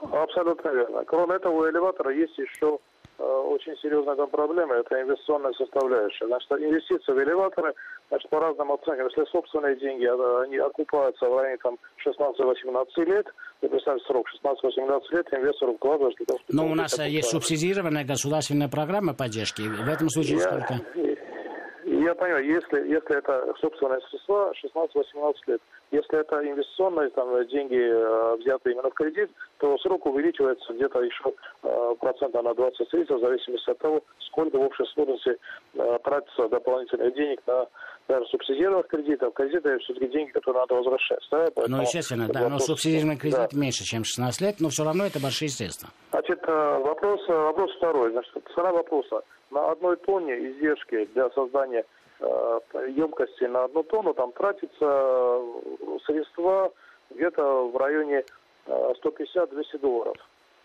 Абсолютно 0.00 0.68
верно. 0.70 1.04
Кроме 1.04 1.36
этого, 1.36 1.52
у 1.54 1.70
элеватора 1.70 2.14
есть 2.14 2.36
еще 2.38 2.78
э, 3.18 3.22
очень 3.22 3.76
серьезная 3.76 4.16
там 4.16 4.30
проблема, 4.30 4.74
это 4.74 5.00
инвестиционная 5.00 5.52
составляющая. 5.52 6.26
Значит, 6.26 6.50
инвестиции 6.52 7.12
в 7.12 7.22
элеваторы, 7.22 7.74
значит, 8.08 8.30
по 8.30 8.40
разным 8.40 8.72
оценкам, 8.72 9.06
если 9.08 9.24
собственные 9.30 9.76
деньги, 9.76 10.06
а, 10.06 10.42
они 10.42 10.56
окупаются 10.56 11.26
в 11.26 11.36
районе 11.36 11.58
там 11.62 11.78
16-18 12.06 13.04
лет, 13.04 13.26
и 13.60 13.68
представьте 13.68 14.04
срок 14.06 14.26
16-18 14.42 15.00
лет, 15.10 15.26
инвестор 15.32 15.72
вкладывает 15.74 16.16
для 16.16 16.26
того. 16.26 16.40
Но 16.48 16.66
у 16.66 16.74
нас 16.74 16.98
есть 16.98 17.28
субсидированная 17.28 18.04
государственная 18.04 18.68
программа 18.68 19.14
поддержки. 19.14 19.62
В 19.62 19.88
этом 19.88 20.08
случае 20.08 20.38
я, 20.38 20.42
сколько? 20.44 20.74
Я 22.00 22.14
понимаю, 22.14 22.46
если, 22.46 22.88
если 22.88 23.18
это 23.18 23.52
собственные 23.60 24.00
средства, 24.08 24.54
16-18 24.74 25.34
лет. 25.48 25.60
Если 25.90 26.18
это 26.18 26.36
инвестиционные 26.48 27.10
там, 27.10 27.46
деньги, 27.48 27.76
э, 27.76 28.36
взятые 28.36 28.74
именно 28.74 28.88
в 28.88 28.94
кредит, 28.94 29.30
то 29.58 29.76
срок 29.78 30.06
увеличивается 30.06 30.72
где-то 30.72 31.02
еще 31.02 31.34
э, 31.62 31.94
процента 32.00 32.40
на 32.40 32.50
20-30, 32.50 33.16
в 33.16 33.20
зависимости 33.20 33.70
от 33.70 33.78
того, 33.78 34.00
сколько 34.28 34.56
в 34.56 34.62
общей 34.62 34.84
сложности 34.94 35.36
э, 35.74 35.98
тратится 36.02 36.48
дополнительных 36.48 37.14
денег 37.14 37.42
на 37.46 37.66
даже 38.08 38.26
субсидированных 38.28 38.86
кредитов. 38.86 39.34
Кредиты 39.34 39.78
все-таки 39.80 40.08
деньги, 40.08 40.30
которые 40.30 40.62
надо 40.62 40.76
возвращать. 40.76 41.20
Да? 41.30 41.44
Ну, 41.44 41.52
Поэтому, 41.54 41.76
ну, 41.76 41.82
естественно, 41.82 42.28
да, 42.28 42.48
но 42.48 42.58
субсидированный 42.58 43.18
кредит 43.18 43.50
да. 43.52 43.58
меньше, 43.60 43.84
чем 43.84 44.04
16 44.04 44.40
лет, 44.40 44.56
но 44.58 44.70
все 44.70 44.84
равно 44.84 45.04
это 45.04 45.20
большие 45.20 45.50
средства. 45.50 45.90
Значит, 46.12 46.40
вопрос, 46.46 47.28
вопрос 47.28 47.70
второй. 47.76 48.10
Значит, 48.12 48.32
цена 48.54 48.72
вопроса. 48.72 49.22
На 49.50 49.70
одной 49.70 49.96
тонне 49.96 50.38
издержки 50.38 51.06
для 51.06 51.30
создания 51.30 51.84
Э, 52.20 52.60
емкости 52.88 53.44
на 53.44 53.64
одну 53.64 53.82
тонну, 53.82 54.12
там 54.12 54.32
тратится 54.32 54.68
э, 54.80 55.98
средства 56.04 56.70
где-то 57.08 57.68
в 57.68 57.76
районе 57.78 58.24
150-200 58.66 59.64
э, 59.72 59.78
долларов. 59.78 60.16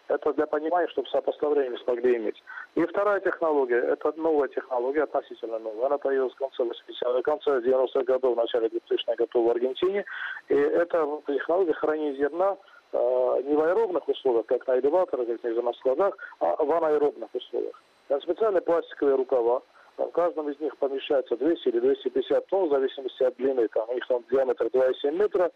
Это 0.10 0.34
для 0.34 0.48
понимания, 0.48 0.90
чтобы 0.90 1.08
сопоставление 1.08 1.80
смогли 1.80 2.18
иметь. 2.18 2.44
И 2.76 2.86
вторая 2.86 3.22
технология, 3.22 3.78
это 3.78 4.14
новая 4.18 4.50
технология, 4.50 5.04
относительно 5.04 5.60
новая. 5.60 5.86
Она 5.86 5.98
появилась 5.98 6.34
в 6.34 6.38
конце 6.38 6.64
80-х, 6.64 7.22
конце 7.22 7.62
90-х 7.62 8.04
годов, 8.04 8.36
в 8.36 8.38
начале 8.38 8.68
2000-х 8.68 9.16
годов 9.16 9.46
в 9.46 9.50
Аргентине. 9.50 10.04
И 10.50 10.56
это 10.56 11.22
технология 11.26 11.74
хранения 11.74 12.16
зерна 12.16 12.58
не 12.94 13.56
в 13.56 13.62
аэробных 13.62 14.08
условиях, 14.08 14.46
как 14.46 14.68
на 14.68 14.78
элеваторах, 14.78 15.28
как 15.28 15.64
на 15.64 15.74
складах, 15.74 16.18
а 16.40 16.64
в 16.64 16.72
анаэробных 16.72 17.34
условиях. 17.34 17.82
Это 18.10 18.22
специальные 18.22 18.62
пластиковые 18.62 19.16
рукава, 19.16 19.62
в 19.98 20.12
каждом 20.12 20.50
из 20.50 20.60
них 20.60 20.76
помещается 20.78 21.38
200 21.38 21.70
или 21.70 21.80
250 21.80 22.48
тонн, 22.48 22.68
в 22.68 22.72
зависимости 22.72 23.24
от 23.24 23.36
длины. 23.38 23.68
Там, 23.70 23.90
у 23.90 23.94
них 23.94 24.06
там 24.08 24.24
диаметр 24.30 24.66
2,7 24.66 25.12
метра, 25.12 25.52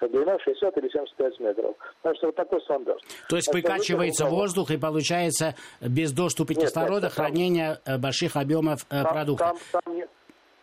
а 0.00 0.08
длина 0.08 0.38
60 0.38 0.76
или 0.78 0.88
75 0.88 1.40
метров. 1.40 1.74
Значит, 2.02 2.22
вот 2.22 2.36
такой 2.36 2.60
стандарт. 2.62 3.00
То 3.28 3.36
есть 3.36 3.52
выкачивается 3.52 4.26
воздух 4.26 4.70
и 4.70 4.78
получается 4.78 5.54
без 5.80 6.12
доступа 6.12 6.54
кислорода 6.54 7.06
нет, 7.06 7.12
хранение 7.12 7.78
там, 7.84 7.96
э, 7.96 7.98
больших 7.98 8.36
объемов 8.36 8.86
э, 8.90 9.02
там, 9.02 9.12
продуктов. 9.12 9.58
Там, 9.72 9.82
там, 9.84 10.08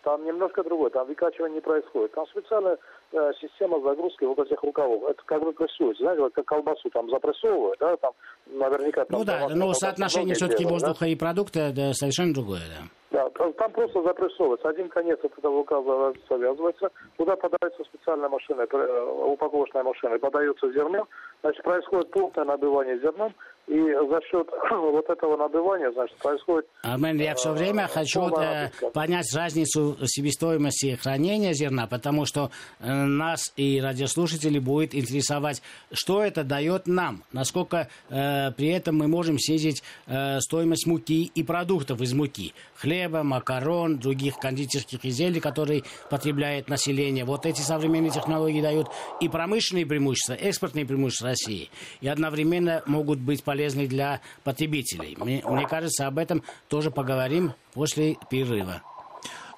Там 0.04 0.26
немножко 0.26 0.64
другое, 0.64 0.90
там 0.90 1.06
выкачивание 1.08 1.56
не 1.56 1.62
происходит. 1.62 2.14
Там 2.14 2.26
специальная 2.28 2.78
э, 3.12 3.32
система 3.42 3.80
загрузки 3.82 4.24
вот 4.24 4.40
этих 4.40 4.62
рукавов. 4.64 5.04
Это 5.10 5.22
как 5.26 5.44
бы 5.44 5.54
прессуется, 5.54 6.04
знаете, 6.04 6.22
вот 6.22 6.34
как 6.34 6.46
колбасу 6.46 6.90
там 6.90 7.10
запрессовывают, 7.10 7.80
да, 7.80 7.96
там 7.98 8.12
наверняка... 8.48 9.06
Там, 9.06 9.20
ну 9.20 9.26
да, 9.26 9.48
но 9.50 9.74
соотношение 9.74 10.36
все-таки 10.36 10.66
воздуха 10.66 11.02
да? 11.02 11.08
и 11.08 11.16
продукта 11.16 11.72
да, 11.76 11.94
совершенно 11.94 12.34
другое, 12.34 12.62
да. 12.68 12.88
Да, 13.10 13.30
там 13.30 13.72
просто 13.72 14.04
запрессовывается. 14.04 14.68
Один 14.68 14.90
конец 14.90 15.18
от 15.24 15.38
этого 15.38 15.60
указа 15.60 16.14
завязывается, 16.30 16.90
туда 17.16 17.38
подается 17.38 17.84
специальная 17.86 18.28
машина, 18.28 18.68
э, 18.70 19.24
упаковочная 19.26 19.84
машина, 19.84 20.20
подается 20.20 20.70
зерно. 20.74 21.08
Значит, 21.42 21.64
происходит 21.64 22.12
плотное 22.12 22.44
набивание 22.44 23.00
зерном, 23.00 23.34
и 23.68 23.80
за 23.82 24.22
счет 24.30 24.48
вот 24.72 25.10
этого 25.10 25.36
набивания, 25.36 25.92
значит, 25.92 26.18
происходит... 26.18 26.68
Армен, 26.84 27.18
я 27.18 27.36
все 27.36 27.52
время 27.52 27.84
э, 27.84 27.88
хочу 27.88 28.30
э, 28.30 28.70
понять 28.94 29.34
разницу 29.36 29.98
себестоимости 30.06 30.96
хранения 30.96 31.54
зерна, 31.54 31.86
потому 31.86 32.26
что 32.26 32.50
э, 32.80 32.90
нас 32.90 33.54
и 33.58 33.82
радиослушатели 33.82 34.60
будет 34.60 34.96
интересовать, 34.96 35.62
что 35.92 36.24
это 36.24 36.46
дает 36.46 36.88
нам, 36.88 37.24
насколько 37.34 37.90
э, 38.10 38.52
при 38.52 38.70
этом 38.70 38.98
мы 38.98 39.08
можем 39.08 39.38
снизить 39.38 39.84
э, 40.08 40.40
стоимость 40.40 40.88
муки 40.88 41.30
и 41.36 41.44
продуктов 41.44 42.00
из 42.02 42.14
муки, 42.14 42.54
хлеба, 42.98 43.22
макарон, 43.22 43.98
других 43.98 44.38
кондитерских 44.38 45.06
изделий, 45.06 45.40
которые 45.40 45.84
потребляет 46.10 46.68
население. 46.68 47.26
Вот 47.26 47.46
эти 47.46 47.62
современные 47.62 48.10
технологии 48.10 48.62
дают 48.62 48.88
и 49.22 49.30
промышленные 49.30 49.86
преимущества, 49.86 50.34
экспортные 50.34 50.86
преимущества 50.86 51.30
России, 51.30 51.70
и 52.02 52.08
одновременно 52.08 52.82
могут 52.88 53.20
быть 53.20 53.44
полезны 53.44 53.88
для 53.88 54.22
потребителей. 54.44 55.16
Мне, 55.20 55.44
мне 55.46 55.68
кажется, 55.68 56.08
об 56.08 56.18
этом 56.18 56.42
тоже 56.70 56.90
поговорим 56.90 57.54
после 57.74 58.18
перерыва. 58.32 58.82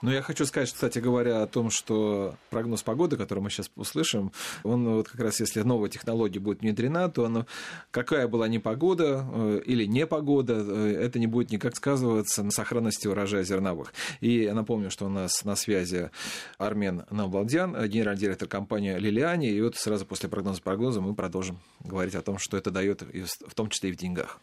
Но 0.02 0.12
я 0.12 0.22
хочу 0.22 0.46
сказать, 0.46 0.72
кстати 0.72 1.00
говоря, 1.00 1.42
о 1.42 1.48
том, 1.48 1.70
что 1.70 2.36
прогноз 2.50 2.84
погоды, 2.84 3.18
который 3.18 3.40
мы 3.40 3.50
сейчас 3.50 3.70
услышим, 3.76 4.32
он 4.64 4.88
вот 4.96 5.10
как 5.10 5.20
раз, 5.20 5.40
если 5.40 5.62
новая 5.62 5.90
технология 5.90 6.40
будет 6.40 6.62
внедрена, 6.62 7.10
то 7.10 7.26
оно, 7.26 7.46
какая 7.92 8.28
была 8.28 8.48
непогода 8.48 9.26
э, 9.32 9.62
или 9.66 9.86
непогода, 9.86 10.64
э, 10.66 11.02
это 11.02 11.20
не 11.20 11.28
будет 11.28 11.52
никак 11.52 11.76
сказываться 11.76 12.44
на 12.44 12.52
сохранности 12.52 13.08
урожая 13.08 13.44
зерновых. 13.44 13.94
И 14.22 14.44
я 14.44 14.54
напомню, 14.54 14.90
что 14.90 15.06
у 15.06 15.10
нас 15.10 15.44
на 15.44 15.56
связи 15.56 16.12
Армен 16.58 17.06
Навбалдян, 17.10 17.88
генеральный 17.88 18.22
директор 18.22 18.48
компании 18.48 18.98
«Лилиани», 18.98 19.50
и 19.50 19.62
вот 19.62 19.76
сразу 19.76 20.06
после 20.06 20.30
прогноза 20.30 20.62
прогноза 20.62 21.02
мы 21.02 21.14
продолжим 21.14 21.60
говорить 21.82 22.16
о 22.16 22.22
том, 22.22 22.38
что 22.38 22.58
это 22.58 22.72
дает, 22.72 23.02
в 23.02 23.56
том 23.56 23.70
числе 23.70 23.90
и 23.90 23.94
в 23.94 23.98
деньгах. 23.98 24.40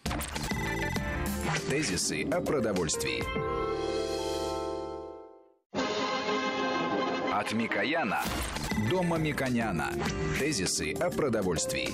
Тезисы 1.69 2.23
о 2.31 2.41
продовольствии. 2.41 3.25
От 7.37 7.53
Микояна 7.53 8.23
до 8.91 9.03
Мамиконяна. 9.03 9.91
Тезисы 10.39 10.95
о 10.95 11.11
продовольствии. 11.11 11.91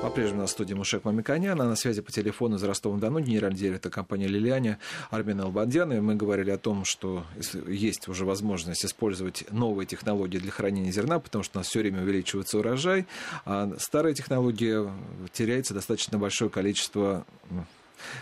По-прежнему 0.00 0.42
на 0.42 0.46
студии 0.46 0.74
Мушек 0.74 1.02
Мамиконян, 1.02 1.60
а 1.60 1.64
на 1.64 1.74
связи 1.74 2.00
по 2.00 2.12
телефону 2.12 2.54
из 2.54 2.62
Ростова-на-Дону 2.62 3.18
генеральный 3.18 3.58
директор 3.58 3.90
компании 3.90 4.28
«Лилиане» 4.28 4.78
Армен 5.10 5.40
Албандян. 5.40 5.92
И 5.92 5.98
мы 5.98 6.14
говорили 6.14 6.52
о 6.52 6.58
том, 6.58 6.84
что 6.84 7.26
есть 7.66 8.06
уже 8.06 8.24
возможность 8.24 8.84
использовать 8.84 9.44
новые 9.50 9.88
технологии 9.88 10.38
для 10.38 10.52
хранения 10.52 10.92
зерна, 10.92 11.18
потому 11.18 11.42
что 11.42 11.58
у 11.58 11.60
нас 11.60 11.66
все 11.66 11.80
время 11.80 12.02
увеличивается 12.02 12.60
урожай, 12.60 13.06
а 13.44 13.72
старая 13.78 14.14
технология 14.14 14.88
теряется 15.32 15.74
достаточно 15.74 16.16
большое 16.16 16.48
количество 16.48 17.26
Э, 17.50 17.62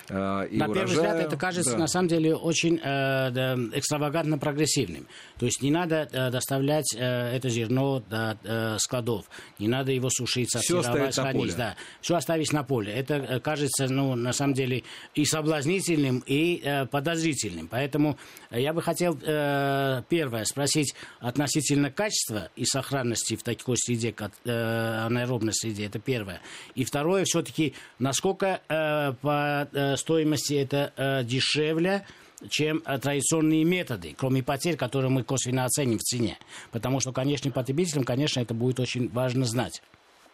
и 0.09 0.13
На 0.13 0.67
урожая, 0.67 0.75
первый 0.75 0.85
взгляд 0.85 1.17
это 1.17 1.37
кажется 1.37 1.73
да. 1.73 1.79
на 1.79 1.87
самом 1.87 2.09
деле 2.09 2.35
очень 2.35 2.81
э, 2.83 3.31
экстравагантно 3.75 4.39
прогрессивным. 4.39 5.07
То 5.39 5.47
есть 5.47 5.63
не 5.63 5.71
надо 5.71 6.09
э, 6.11 6.31
доставлять 6.31 6.95
э, 6.95 7.01
это 7.01 7.49
зерно 7.49 8.01
до 8.01 8.39
э, 8.45 8.77
складов, 8.79 9.27
не 9.59 9.69
надо 9.69 9.93
его 9.93 10.09
сушить, 10.11 10.51
сортировать, 10.51 11.15
хранить. 11.15 11.57
Да, 11.57 11.77
все 12.01 12.17
оставить 12.17 12.53
на 12.53 12.63
поле. 12.63 12.93
Это 12.93 13.15
э, 13.15 13.41
кажется, 13.41 13.89
ну, 13.89 14.15
на 14.15 14.33
самом 14.33 14.55
деле, 14.55 14.83
и 15.15 15.25
соблазнительным, 15.25 16.23
и 16.27 16.61
э, 16.63 16.87
подозрительным. 16.87 17.69
Поэтому 17.69 18.19
я 18.51 18.73
бы 18.73 18.83
хотел 18.83 19.19
э, 19.23 20.03
первое 20.09 20.45
спросить 20.45 20.95
относительно 21.21 21.91
качества 21.91 22.51
и 22.57 22.65
сохранности 22.65 23.37
в 23.37 23.43
такой 23.43 23.77
среде, 23.77 24.13
как 24.13 24.33
э, 24.45 25.07
анаэробной 25.07 25.53
среде. 25.53 25.87
Это 25.87 25.99
первое. 25.99 26.41
И 26.75 26.85
второе, 26.85 27.25
все-таки, 27.25 27.75
насколько 27.99 28.61
э, 28.69 29.13
по 29.21 29.66
Э, 29.73 29.97
стоимости 29.97 30.55
это 30.55 30.93
э, 30.97 31.25
дешевле, 31.25 32.07
чем 32.49 32.83
э, 32.87 32.99
традиционные 32.99 33.65
методы, 33.65 34.15
кроме 34.19 34.43
потерь, 34.43 34.77
которые 34.77 35.11
мы 35.11 35.23
косвенно 35.23 35.65
оценим 35.65 35.99
в 35.99 36.03
цене. 36.03 36.39
Потому 36.73 37.01
что 37.01 37.13
конечным 37.13 37.53
потребителям, 37.53 38.05
конечно, 38.05 38.41
это 38.41 38.55
будет 38.55 38.81
очень 38.81 39.11
важно 39.13 39.45
знать. 39.45 39.83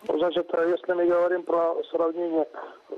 Ну, 0.08 0.18
значит, 0.18 0.48
если 0.52 0.92
мы 0.94 1.06
говорим 1.06 1.44
про 1.44 1.74
сравнение, 1.90 2.46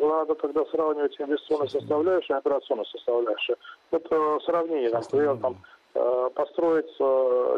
надо 0.01 0.35
тогда 0.37 0.65
сравнивать 0.67 1.15
инвестиционную 1.21 1.69
составляющую 1.69 2.37
и 2.37 2.39
операционную 2.39 2.87
составляющую. 2.87 3.57
Вот 3.91 4.43
сравнение, 4.45 4.91
например, 4.91 5.37
там, 5.37 5.63
построить 6.35 6.89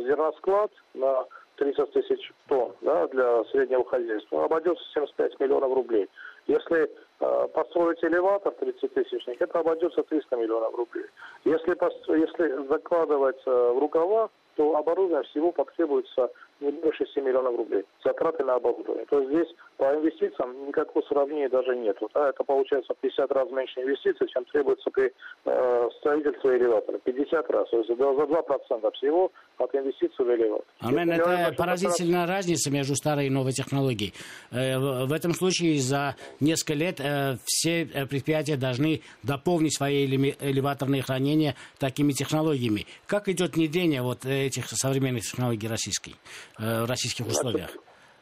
зерносклад 0.04 0.72
на 0.94 1.24
30 1.56 1.92
тысяч 1.92 2.32
тонн 2.48 2.72
да, 2.82 3.06
для 3.08 3.44
среднего 3.44 3.84
хозяйства 3.84 4.44
обойдется 4.44 4.84
75 4.94 5.40
миллионов 5.40 5.74
рублей. 5.74 6.08
Если 6.46 6.90
построить 7.18 8.04
элеватор 8.04 8.52
30-тысячник, 8.60 9.40
это 9.40 9.60
обойдется 9.60 10.02
300 10.02 10.36
миллионов 10.36 10.74
рублей. 10.74 11.06
Если, 11.44 11.76
если 12.18 12.68
закладывать 12.68 13.40
э, 13.46 13.50
в 13.50 13.78
рукава, 13.78 14.28
то 14.56 14.76
оборудование 14.76 15.22
всего 15.30 15.52
потребуется 15.52 16.30
не 16.60 16.70
больше 16.70 17.04
7 17.14 17.24
миллионов 17.24 17.56
рублей. 17.56 17.84
Затраты 18.04 18.44
на 18.44 18.54
оборудование. 18.54 19.04
То 19.06 19.20
есть 19.20 19.30
здесь 19.30 19.54
по 19.76 19.84
инвестициям 19.84 20.66
никакого 20.66 21.04
сравнения 21.04 21.48
даже 21.48 21.76
нет. 21.76 21.96
Да? 22.14 22.30
Это 22.30 22.44
получается 22.44 22.94
50 23.00 23.30
раз 23.32 23.50
меньше 23.50 23.80
инвестиций, 23.82 24.26
чем 24.28 24.44
требуется 24.46 24.90
при 24.90 25.12
э, 25.44 25.88
строительстве 25.98 26.56
элеватора. 26.56 26.98
50 26.98 27.50
раз. 27.50 27.68
То 27.68 27.76
есть 27.78 27.88
за 27.88 27.94
2% 27.94 28.92
всего 28.92 29.30
от 29.58 29.74
инвестиций 29.74 30.24
в 30.24 30.34
элеватор. 30.34 30.64
Армен, 30.80 31.10
это 31.10 31.24
говорим, 31.24 31.54
поразительная 31.56 32.24
это... 32.24 32.32
разница 32.32 32.70
между 32.70 32.94
старой 32.96 33.26
и 33.26 33.30
новой 33.30 33.52
технологией. 33.52 34.14
Э, 34.50 34.78
в 34.78 35.12
этом 35.12 35.34
случае 35.34 35.78
за 35.78 36.16
несколько 36.40 36.74
лет 36.74 37.00
э, 37.00 37.36
все 37.44 37.82
э, 37.82 38.06
предприятия 38.06 38.56
должны 38.56 39.02
дополнить 39.22 39.76
свои 39.76 40.06
элеваторные 40.06 41.02
хранения 41.02 41.54
такими 41.78 42.12
технологиями. 42.12 42.86
Как 43.06 43.28
идет 43.28 43.56
внедрение 43.56 44.00
вот 44.00 44.24
этих 44.46 44.68
современных 44.68 45.22
технологий 45.22 45.68
российской? 45.68 46.14
Э, 46.58 46.84
в 46.84 46.88
российских 46.88 47.26
условиях? 47.26 47.70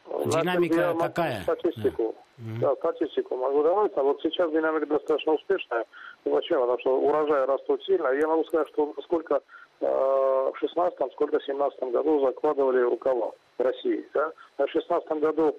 Значит, 0.07 0.41
Динамика 0.41 0.79
я 0.79 0.93
какая? 0.93 1.41
Статистику. 1.43 2.15
Да. 2.37 2.69
да, 2.69 2.75
статистику 2.75 3.37
могу 3.37 3.63
давать. 3.63 3.93
А 3.95 4.03
вот 4.03 4.21
сейчас 4.21 4.51
динамика 4.51 4.85
достаточно 4.87 5.33
успешная. 5.33 5.85
Почему? 6.23 6.61
Потому 6.61 6.79
что 6.79 6.99
урожай 6.99 7.45
растут 7.45 7.83
сильно. 7.85 8.09
Я 8.09 8.27
могу 8.27 8.43
сказать, 8.45 8.67
что 8.69 8.93
сколько 9.03 9.41
э, 9.79 9.85
в 9.85 10.53
16 10.59 11.11
сколько 11.13 11.39
в 11.39 11.45
17 11.45 11.79
году 11.91 12.25
закладывали 12.25 12.81
рукава 12.81 13.31
в 13.57 13.61
России. 13.61 14.05
Да? 14.13 14.31
А 14.57 14.65
в 14.65 14.69
16 14.69 15.09
году, 15.21 15.57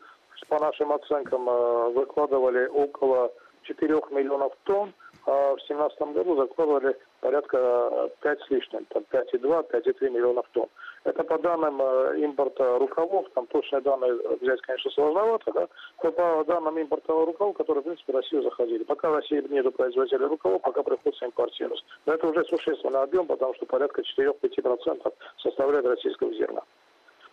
по 0.48 0.59
нашим 0.59 0.92
оценкам, 0.92 1.48
э, 1.48 1.92
закладывали 1.94 2.66
около 2.66 3.33
4 3.62 3.94
миллионов 4.11 4.52
тонн, 4.64 4.92
а 5.26 5.55
в 5.55 5.66
2017 5.66 6.12
году 6.12 6.37
закладывали 6.37 6.96
порядка 7.20 8.11
5 8.20 8.40
с 8.40 8.50
лишним, 8.50 8.85
там 8.87 9.05
5,2, 9.11 9.70
5,3 9.70 10.11
миллионов 10.11 10.46
тонн. 10.52 10.68
Это 11.05 11.22
по 11.22 11.38
данным 11.38 11.81
э, 11.81 12.18
импорта 12.18 12.79
рукавов, 12.79 13.26
там 13.35 13.46
точные 13.46 13.81
данные 13.83 14.14
взять, 14.40 14.61
конечно, 14.62 14.90
сложновато, 14.90 15.52
да, 15.52 15.68
но 16.02 16.12
по 16.12 16.44
данным 16.44 16.79
импорта 16.79 17.12
рукавов, 17.12 17.57
которые, 17.57 17.83
в 17.83 17.85
принципе, 17.85 18.12
в 18.12 18.16
Россию 18.16 18.42
заходили. 18.42 18.85
Пока 18.85 19.11
в 19.11 19.14
России 19.14 19.44
нет 19.48 19.74
производителей 19.76 20.26
рукавов, 20.26 20.62
пока 20.62 20.83
приходится 20.83 21.26
импортировать. 21.26 21.85
Но 22.07 22.14
это 22.14 22.26
уже 22.26 22.44
существенный 22.44 23.02
объем, 23.02 23.26
потому 23.26 23.55
что 23.55 23.66
порядка 23.66 24.02
4-5% 24.18 25.12
составляет 25.38 25.87
российского 25.87 26.33
зерна. 26.35 26.62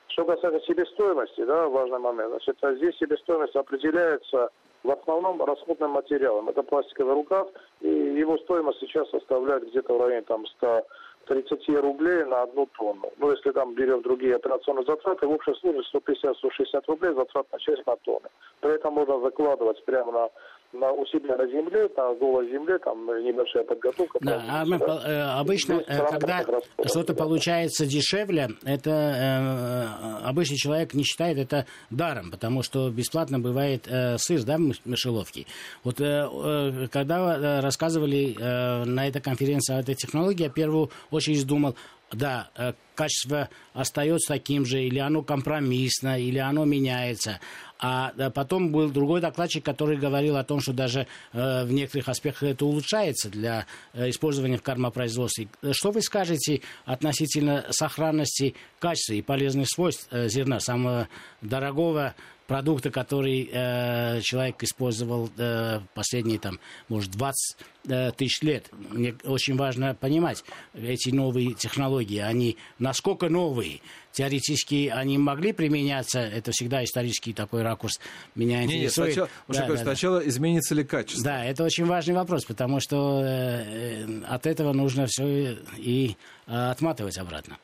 Что 0.07 0.25
касается 0.25 0.65
себестоимости, 0.67 1.43
да, 1.43 1.67
важный 1.67 1.97
момент. 1.97 2.29
Значит, 2.29 2.57
здесь 2.77 2.95
себестоимость 2.97 3.55
определяется 3.55 4.51
в 4.83 4.91
основном 4.91 5.41
расходным 5.43 5.91
материалом. 5.91 6.49
Это 6.49 6.63
пластиковый 6.63 7.13
рукав, 7.13 7.47
и 7.81 7.89
его 7.89 8.37
стоимость 8.39 8.79
сейчас 8.79 9.09
составляет 9.09 9.67
где-то 9.69 9.93
в 9.93 10.01
районе 10.01 10.21
там 10.23 10.45
100 10.45 10.85
30 11.25 11.69
рублей 11.79 12.23
на 12.25 12.41
одну 12.43 12.67
тонну. 12.77 13.11
Ну, 13.17 13.31
если 13.31 13.51
там 13.51 13.73
берем 13.75 14.01
другие 14.01 14.35
операционные 14.35 14.85
затраты, 14.85 15.27
в 15.27 15.31
общей 15.31 15.53
сложности 15.55 15.95
150-160 15.95 16.83
рублей 16.87 17.13
затратная 17.13 17.59
часть 17.59 17.85
на 17.85 17.95
тонны. 17.97 18.27
При 18.59 18.73
этом 18.73 18.93
можно 18.93 19.19
закладывать 19.21 19.83
прямо 19.85 20.11
на 20.11 20.29
на, 20.73 20.91
у 20.91 21.05
себя 21.05 21.37
на 21.37 21.47
земле, 21.47 21.89
на 21.95 22.13
голой 22.15 22.49
земле, 22.49 22.77
там 22.79 23.05
небольшая 23.23 23.63
подготовка. 23.63 24.19
Да, 24.21 24.43
а 24.49 24.65
мы, 24.65 24.79
да? 24.79 25.01
Э, 25.05 25.39
обычно, 25.39 25.83
э, 25.87 25.97
когда 26.09 26.45
что-то 26.85 27.13
получается 27.13 27.85
дешевле, 27.85 28.49
это 28.63 28.89
э, 28.89 30.27
обычный 30.27 30.57
человек 30.57 30.93
не 30.93 31.03
считает 31.03 31.37
это 31.37 31.65
даром, 31.89 32.31
потому 32.31 32.63
что 32.63 32.89
бесплатно 32.89 33.39
бывает 33.39 33.87
э, 33.87 34.17
сыр, 34.17 34.43
да, 34.43 34.57
в 34.57 34.73
мышеловке. 34.85 35.45
Вот 35.83 36.01
э, 36.01 36.27
э, 36.31 36.87
когда 36.91 37.61
рассказывали 37.61 38.35
э, 38.39 38.85
на 38.85 39.07
этой 39.07 39.21
конференции 39.21 39.75
о 39.75 39.79
этой 39.79 39.95
технологии, 39.95 40.43
я 40.43 40.49
в 40.49 40.53
первую 40.53 40.89
очередь 41.11 41.45
думал, 41.45 41.75
да, 42.13 42.49
э, 42.55 42.73
качество 42.95 43.49
остается 43.73 44.33
таким 44.33 44.65
же, 44.65 44.83
или 44.83 44.99
оно 44.99 45.23
компромиссно, 45.23 46.19
или 46.19 46.37
оно 46.37 46.65
меняется. 46.65 47.39
А 47.79 48.13
потом 48.29 48.71
был 48.71 48.89
другой 48.89 49.19
докладчик, 49.19 49.65
который 49.65 49.97
говорил 49.97 50.37
о 50.37 50.43
том, 50.43 50.61
что 50.61 50.71
даже 50.73 51.07
э, 51.33 51.65
в 51.65 51.71
некоторых 51.73 52.07
аспектах 52.07 52.43
это 52.43 52.65
улучшается 52.65 53.29
для 53.29 53.65
э, 53.93 54.09
использования 54.09 54.57
в 54.57 54.61
кармопроизводстве. 54.61 55.47
Что 55.71 55.91
вы 55.91 56.01
скажете 56.01 56.61
относительно 56.85 57.65
сохранности 57.71 58.55
качества 58.79 59.13
и 59.13 59.21
полезных 59.21 59.67
свойств 59.69 60.07
зерна, 60.11 60.59
самого 60.59 61.09
дорогого 61.41 62.15
продукта, 62.47 62.91
который 62.91 63.49
э, 63.51 64.21
человек 64.21 64.61
использовал 64.63 65.29
э, 65.37 65.79
последние, 65.93 66.39
там, 66.39 66.59
может, 66.89 67.11
20 67.11 67.57
э, 67.87 68.11
тысяч 68.11 68.41
лет. 68.41 68.69
Мне 68.71 69.15
очень 69.23 69.55
важно 69.55 69.95
понимать 69.95 70.43
эти 70.73 71.09
новые 71.09 71.53
технологии, 71.53 72.19
они 72.19 72.57
насколько 72.79 73.29
новые. 73.29 73.81
Теоретически 74.11 74.91
они 74.93 75.17
могли 75.17 75.53
применяться, 75.53 76.19
это 76.19 76.51
всегда 76.51 76.83
исторический 76.83 77.33
такой 77.33 77.63
ракурс 77.63 77.99
меня 78.35 78.63
интересует. 78.63 79.15
Не, 79.15 79.21
не, 79.21 79.27
сначала, 79.49 79.67
да, 79.67 79.67
да, 79.67 79.77
сначала 79.77 80.19
да. 80.19 80.27
изменится 80.27 80.75
ли 80.75 80.83
качество? 80.83 81.23
Да, 81.23 81.43
это 81.43 81.63
очень 81.63 81.85
важный 81.85 82.13
вопрос, 82.13 82.45
потому 82.45 82.79
что 82.79 83.23
э, 83.23 84.05
от 84.27 84.45
этого 84.45 84.73
нужно 84.73 85.07
все 85.07 85.57
и 85.77 86.15
э, 86.45 86.51
отматывать 86.51 87.17
обратно. 87.17 87.57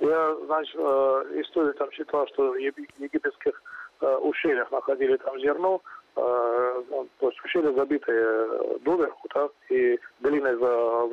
Я, 0.00 0.34
значит, 0.46 0.74
э, 0.76 1.40
историю 1.42 1.74
там 1.74 1.90
читал, 1.90 2.26
что 2.28 2.52
в 2.52 2.56
египетских 2.56 3.62
ущельях 4.06 4.70
находили 4.70 5.16
там 5.16 5.38
зерно, 5.40 5.80
э, 6.16 6.82
ну, 6.90 7.08
то 7.18 7.28
есть 7.28 7.44
ущелье 7.44 7.72
забитое 7.74 8.78
доверху, 8.80 9.28
да, 9.34 9.48
и 9.68 9.98
долиной 10.20 10.56
за, 10.56 11.08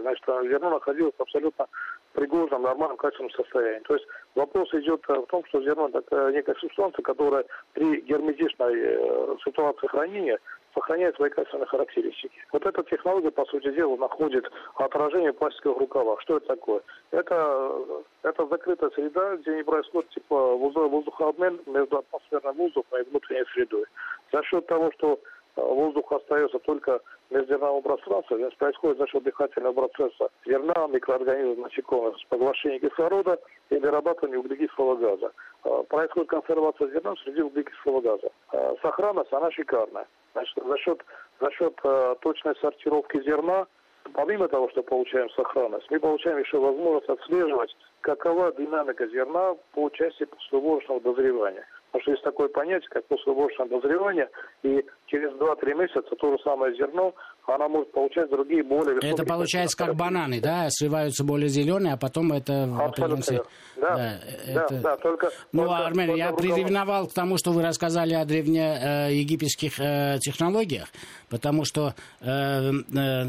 значит, 0.00 0.24
зерно 0.26 0.70
находилось 0.70 1.14
абсолютно 1.18 1.66
пригодном, 2.12 2.62
нормальном, 2.62 2.96
качественном 2.96 3.30
состоянии. 3.30 3.80
То 3.80 3.94
есть 3.94 4.06
вопрос 4.34 4.72
идет 4.74 5.02
в 5.06 5.26
том, 5.26 5.44
что 5.46 5.62
зерно– 5.62 5.90
это 5.94 6.32
некая 6.32 6.54
субстанция, 6.56 7.02
которая 7.02 7.44
при 7.72 8.00
герметичной 8.00 8.74
э, 8.76 9.36
ситуации 9.44 9.86
хранения 9.86 10.38
сохраняет 10.74 11.16
свои 11.16 11.30
качественные 11.30 11.66
характеристики. 11.66 12.30
Вот 12.52 12.64
эта 12.64 12.82
технология, 12.84 13.30
по 13.30 13.44
сути 13.46 13.70
дела, 13.72 13.96
находит 13.96 14.50
отражение 14.76 15.32
пластиковых 15.32 15.78
рукавах. 15.78 16.20
Что 16.20 16.36
это 16.36 16.46
такое? 16.46 16.80
Это, 17.10 17.74
это 18.22 18.46
закрытая 18.46 18.90
среда, 18.90 19.36
где 19.36 19.56
не 19.56 19.64
происходит 19.64 20.10
типа 20.10 20.56
воздухообмен 20.56 21.60
между 21.66 21.98
атмосферным 21.98 22.56
воздухом 22.56 23.00
и 23.00 23.08
внутренней 23.10 23.44
средой. 23.52 23.84
За 24.32 24.42
счет 24.44 24.66
того, 24.66 24.92
что 24.92 25.18
э, 25.56 25.60
воздух 25.62 26.12
остается 26.12 26.58
только 26.60 27.00
в 27.30 27.34
межзерновом 27.34 27.82
пространстве, 27.82 28.50
происходит 28.58 28.98
за 28.98 29.06
счет 29.06 29.22
дыхательного 29.22 29.72
процесса 29.72 30.28
зерна, 30.44 30.86
микроорганизмов, 30.88 31.58
насекомых 31.58 32.18
с 32.18 32.24
поглощением 32.24 32.80
кислорода 32.80 33.38
и 33.70 33.76
вырабатыванием 33.76 34.40
углекислого 34.40 34.96
газа. 34.96 35.32
Э, 35.64 35.82
происходит 35.88 36.28
консервация 36.28 36.88
зерна 36.88 37.14
среди 37.24 37.42
углекислого 37.42 38.00
газа. 38.00 38.30
Э, 38.52 38.74
сохранность, 38.82 39.32
она 39.32 39.50
шикарная. 39.52 40.06
Значит, 40.32 40.64
за 40.64 40.78
счет, 40.78 41.04
за 41.40 41.50
счет 41.52 41.74
э, 41.84 42.16
точной 42.20 42.56
сортировки 42.56 43.22
зерна, 43.22 43.66
помимо 44.12 44.48
того, 44.48 44.68
что 44.70 44.82
получаем 44.82 45.30
сохранность, 45.30 45.88
мы 45.90 46.00
получаем 46.00 46.38
еще 46.38 46.58
возможность 46.58 47.08
отслеживать, 47.08 47.76
какова 48.00 48.52
динамика 48.52 49.06
зерна 49.06 49.54
по 49.72 49.88
части 49.90 50.24
послевозрастного 50.24 51.00
дозревания. 51.00 51.66
Потому 51.90 52.02
что 52.02 52.10
есть 52.12 52.22
такое 52.22 52.48
понятие, 52.48 52.88
как 52.88 53.04
послевозрастное 53.06 53.68
дозревание, 53.68 54.28
и 54.62 54.84
через 55.06 55.32
2-3 55.32 55.74
месяца 55.74 56.02
то 56.02 56.32
же 56.36 56.42
самое 56.42 56.74
зерно, 56.76 57.14
она 57.54 57.68
может 57.68 57.92
получать 57.92 58.30
другие 58.30 58.62
более 58.62 58.94
высокие... 58.94 59.12
Это 59.12 59.24
получается 59.24 59.76
как 59.76 59.96
бананы, 59.96 60.40
да? 60.40 60.68
Срываются 60.70 61.24
более 61.24 61.48
зеленые, 61.48 61.94
а 61.94 61.96
потом 61.96 62.32
это... 62.32 62.64
Абсолютно. 62.78 63.44
Да, 63.76 63.96
да, 63.96 64.20
это... 64.46 64.74
да, 64.74 64.80
да, 64.80 64.96
только... 64.98 65.30
Ну, 65.52 65.62
только, 65.62 65.86
Армен, 65.86 66.06
только 66.08 66.18
я 66.18 66.32
приревновал 66.32 67.06
к 67.08 67.12
тому, 67.12 67.38
что 67.38 67.52
вы 67.52 67.62
рассказали 67.62 68.14
о 68.14 68.24
древнеегипетских 68.24 69.80
э, 69.80 70.18
технологиях, 70.20 70.88
потому 71.28 71.64
что 71.64 71.94
э, 72.20 72.72
э, 72.94 73.24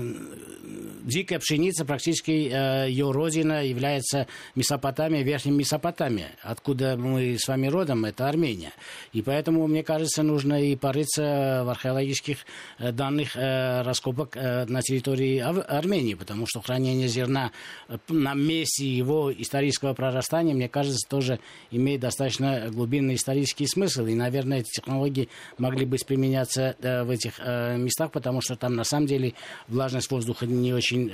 дикая 1.04 1.40
пшеница, 1.40 1.86
практически 1.86 2.52
э, 2.52 2.90
ее 2.90 3.12
родина 3.12 3.66
является 3.66 4.28
Месопотамия, 4.56 5.24
Верхней 5.24 5.54
Месопотамия. 5.54 6.32
Откуда 6.44 6.98
мы 6.98 7.38
с 7.40 7.48
вами 7.48 7.68
родом, 7.68 8.06
это 8.06 8.28
Армения. 8.28 8.74
И 9.14 9.22
поэтому, 9.22 9.66
мне 9.68 9.84
кажется, 9.84 10.22
нужно 10.22 10.62
и 10.62 10.76
порыться 10.76 11.64
в 11.66 11.70
археологических 11.70 12.40
э, 12.80 12.92
данных 12.92 13.38
э, 13.38 13.82
раскопок 13.84 14.11
э, 14.36 14.65
на 14.65 14.82
территории 14.82 15.39
Армении, 15.39 16.13
потому 16.13 16.45
что 16.47 16.62
хранение 16.62 17.08
зерна 17.08 17.52
э, 17.88 17.97
на 18.10 18.34
месте 18.34 18.86
его 18.86 19.32
исторического 19.32 19.93
прорастания, 19.93 20.54
мне 20.54 20.69
кажется, 20.69 21.08
тоже 21.10 21.39
имеет 21.71 22.02
достаточно 22.02 22.69
глубинный 22.69 23.15
исторический 23.15 23.67
смысл. 23.67 24.06
И, 24.06 24.15
наверное, 24.15 24.60
эти 24.60 24.69
технологии 24.69 25.30
могли 25.58 25.86
бы 25.86 25.97
применяться 26.06 26.76
э, 26.82 27.04
в 27.04 27.10
этих 27.10 27.39
местах, 27.39 28.12
потому 28.12 28.41
что 28.41 28.56
там 28.56 28.76
на 28.76 28.84
самом 28.84 29.06
деле 29.06 29.34
влажность 29.67 30.10
воздуха 30.10 30.45
не 30.45 30.74
очень 30.74 31.12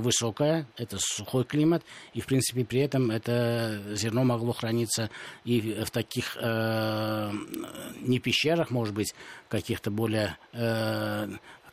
высокая, 0.00 0.66
это 0.76 0.96
сухой 0.98 1.44
климат, 1.44 1.82
и 2.14 2.20
в 2.20 2.26
принципе 2.26 2.64
при 2.64 2.80
этом 2.80 3.10
это 3.10 3.80
зерно 3.94 4.24
могло 4.24 4.52
храниться 4.52 5.10
и 5.44 5.82
в 5.84 5.90
таких 5.90 6.36
не 6.36 8.18
пещерах, 8.18 8.70
может 8.70 8.94
быть, 8.94 9.14
каких-то 9.48 9.90
более 9.90 10.36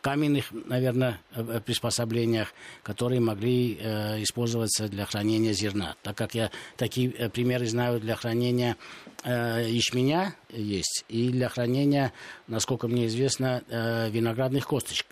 каменных, 0.04 0.52
наверное, 0.52 1.22
э, 1.36 1.62
приспособлениях, 1.66 2.54
которые 2.84 3.22
могли 3.22 3.78
э, 3.80 4.22
использоваться 4.22 4.90
для 4.90 5.06
хранения 5.06 5.54
зерна. 5.54 5.96
Так 6.04 6.18
как 6.18 6.36
я 6.36 6.52
такие 6.78 7.12
э, 7.12 7.30
примеры 7.30 7.66
знаю 7.66 8.00
для 8.02 8.16
хранения 8.16 8.76
э, 9.24 9.64
ячменя 9.70 10.36
есть 10.50 11.06
и 11.08 11.30
для 11.30 11.48
хранения, 11.48 12.12
насколько 12.48 12.88
мне 12.88 13.08
известно, 13.08 13.64
э, 13.70 14.10
виноградных 14.10 14.68
косточек. 14.68 15.08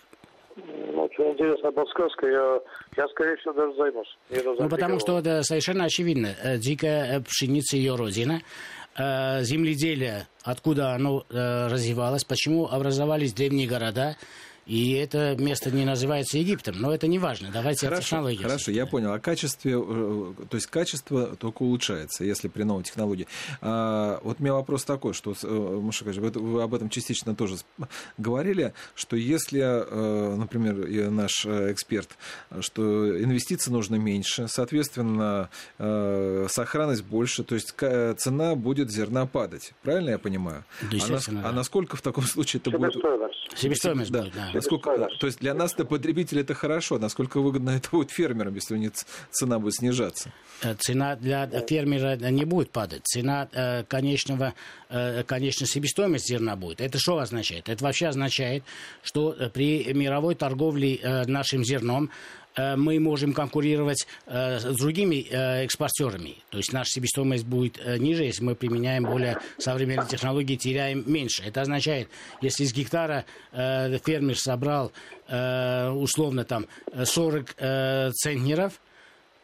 Ну, 0.56 1.04
очень 1.04 1.32
интересная 1.32 1.72
подсказка. 1.72 2.26
Я, 2.26 2.60
я, 2.98 3.08
скорее 3.08 3.36
всего, 3.38 3.54
даже 3.54 3.74
займусь. 3.74 4.58
Ну, 4.60 4.68
потому 4.68 5.00
что 5.00 5.18
это 5.18 5.42
совершенно 5.42 5.84
очевидно. 5.84 6.34
Э, 6.42 6.58
дикая 6.58 7.20
пшеница 7.22 7.76
ее 7.76 7.96
родина 7.96 8.42
земледелие, 8.94 10.26
откуда 10.42 10.92
оно 10.92 11.24
развивалось, 11.30 12.24
почему 12.24 12.66
образовались 12.66 13.32
древние 13.32 13.66
города, 13.66 14.16
и 14.66 14.92
это 14.92 15.34
место 15.36 15.70
не 15.70 15.84
называется 15.84 16.38
Египтом, 16.38 16.76
но 16.78 16.94
это 16.94 17.08
не 17.08 17.18
важно. 17.18 17.50
Давайте 17.52 17.86
хорошо, 17.86 18.00
о 18.00 18.02
технологии. 18.02 18.42
Хорошо, 18.42 18.70
я 18.70 18.86
понял. 18.86 19.12
О 19.12 19.18
качестве, 19.18 19.72
э, 19.76 20.32
то 20.48 20.56
есть 20.56 20.68
качество 20.68 21.34
только 21.36 21.62
улучшается, 21.62 22.24
если 22.24 22.46
при 22.46 22.62
новой 22.62 22.84
технологии. 22.84 23.26
А, 23.60 24.20
вот 24.22 24.38
у 24.38 24.42
меня 24.42 24.54
вопрос 24.54 24.84
такой, 24.84 25.14
что, 25.14 25.34
э, 25.42 25.80
Маша 25.82 26.04
вы 26.04 26.62
об 26.62 26.74
этом 26.74 26.90
частично 26.90 27.34
тоже 27.34 27.56
говорили, 28.18 28.72
что 28.94 29.16
если, 29.16 29.60
э, 29.60 30.36
например, 30.36 31.10
наш 31.10 31.44
эксперт, 31.44 32.10
что 32.60 33.20
инвестиций 33.20 33.72
нужно 33.72 33.96
меньше, 33.96 34.46
соответственно, 34.48 35.48
сохранность 35.78 37.04
больше, 37.04 37.44
то 37.44 37.54
есть 37.54 37.74
цена 38.18 38.54
будет 38.54 38.90
зерна 38.90 39.26
падать. 39.26 39.72
Правильно 39.82 40.10
я 40.10 40.18
понимаю? 40.18 40.64
Да, 40.82 40.98
а, 41.08 41.32
на, 41.32 41.48
а 41.48 41.52
насколько 41.52 41.96
в 41.96 42.02
таком 42.02 42.24
случае 42.24 42.60
это 42.60 42.70
будет... 42.76 42.94
Себестоимость 43.56 44.10
будет, 44.10 44.32
да. 44.34 44.51
Насколько, 44.54 45.08
то 45.18 45.26
есть 45.26 45.38
для 45.40 45.54
нас-то 45.54 45.84
потребитель 45.84 46.40
это 46.40 46.54
хорошо. 46.54 46.98
Насколько 46.98 47.40
выгодно 47.40 47.70
это 47.70 47.88
будет 47.90 48.10
фермерам, 48.10 48.54
если 48.54 48.74
у 48.74 48.78
них 48.78 48.92
цена 49.30 49.58
будет 49.58 49.74
снижаться? 49.74 50.32
Э, 50.62 50.74
цена 50.78 51.16
для 51.16 51.46
фермера 51.68 52.16
не 52.16 52.44
будет 52.44 52.70
падать. 52.70 53.02
Цена 53.04 53.48
э, 53.52 53.84
конечного, 53.84 54.54
э, 54.88 55.22
конечной 55.24 55.66
себестоимости 55.66 56.32
зерна 56.32 56.56
будет. 56.56 56.80
Это 56.80 56.98
что 56.98 57.18
означает? 57.18 57.68
Это 57.68 57.82
вообще 57.84 58.08
означает, 58.08 58.64
что 59.02 59.34
при 59.52 59.92
мировой 59.92 60.34
торговле 60.34 61.00
нашим 61.26 61.64
зерном 61.64 62.10
мы 62.56 63.00
можем 63.00 63.32
конкурировать 63.32 64.06
э, 64.26 64.58
с 64.58 64.76
другими 64.76 65.26
э, 65.28 65.64
экспортерами. 65.64 66.36
То 66.50 66.58
есть 66.58 66.72
наша 66.72 66.90
себестоимость 66.90 67.44
будет 67.44 67.80
ниже, 67.98 68.24
если 68.24 68.44
мы 68.44 68.54
применяем 68.54 69.04
более 69.04 69.38
современные 69.58 70.08
технологии, 70.08 70.56
теряем 70.56 71.04
меньше. 71.10 71.42
Это 71.44 71.62
означает, 71.62 72.08
если 72.40 72.64
с 72.64 72.72
гектара 72.72 73.24
фермер 73.52 74.38
собрал 74.38 74.92
условно 75.28 76.44
там 76.44 76.66
40 77.04 78.14
центнеров, 78.14 78.80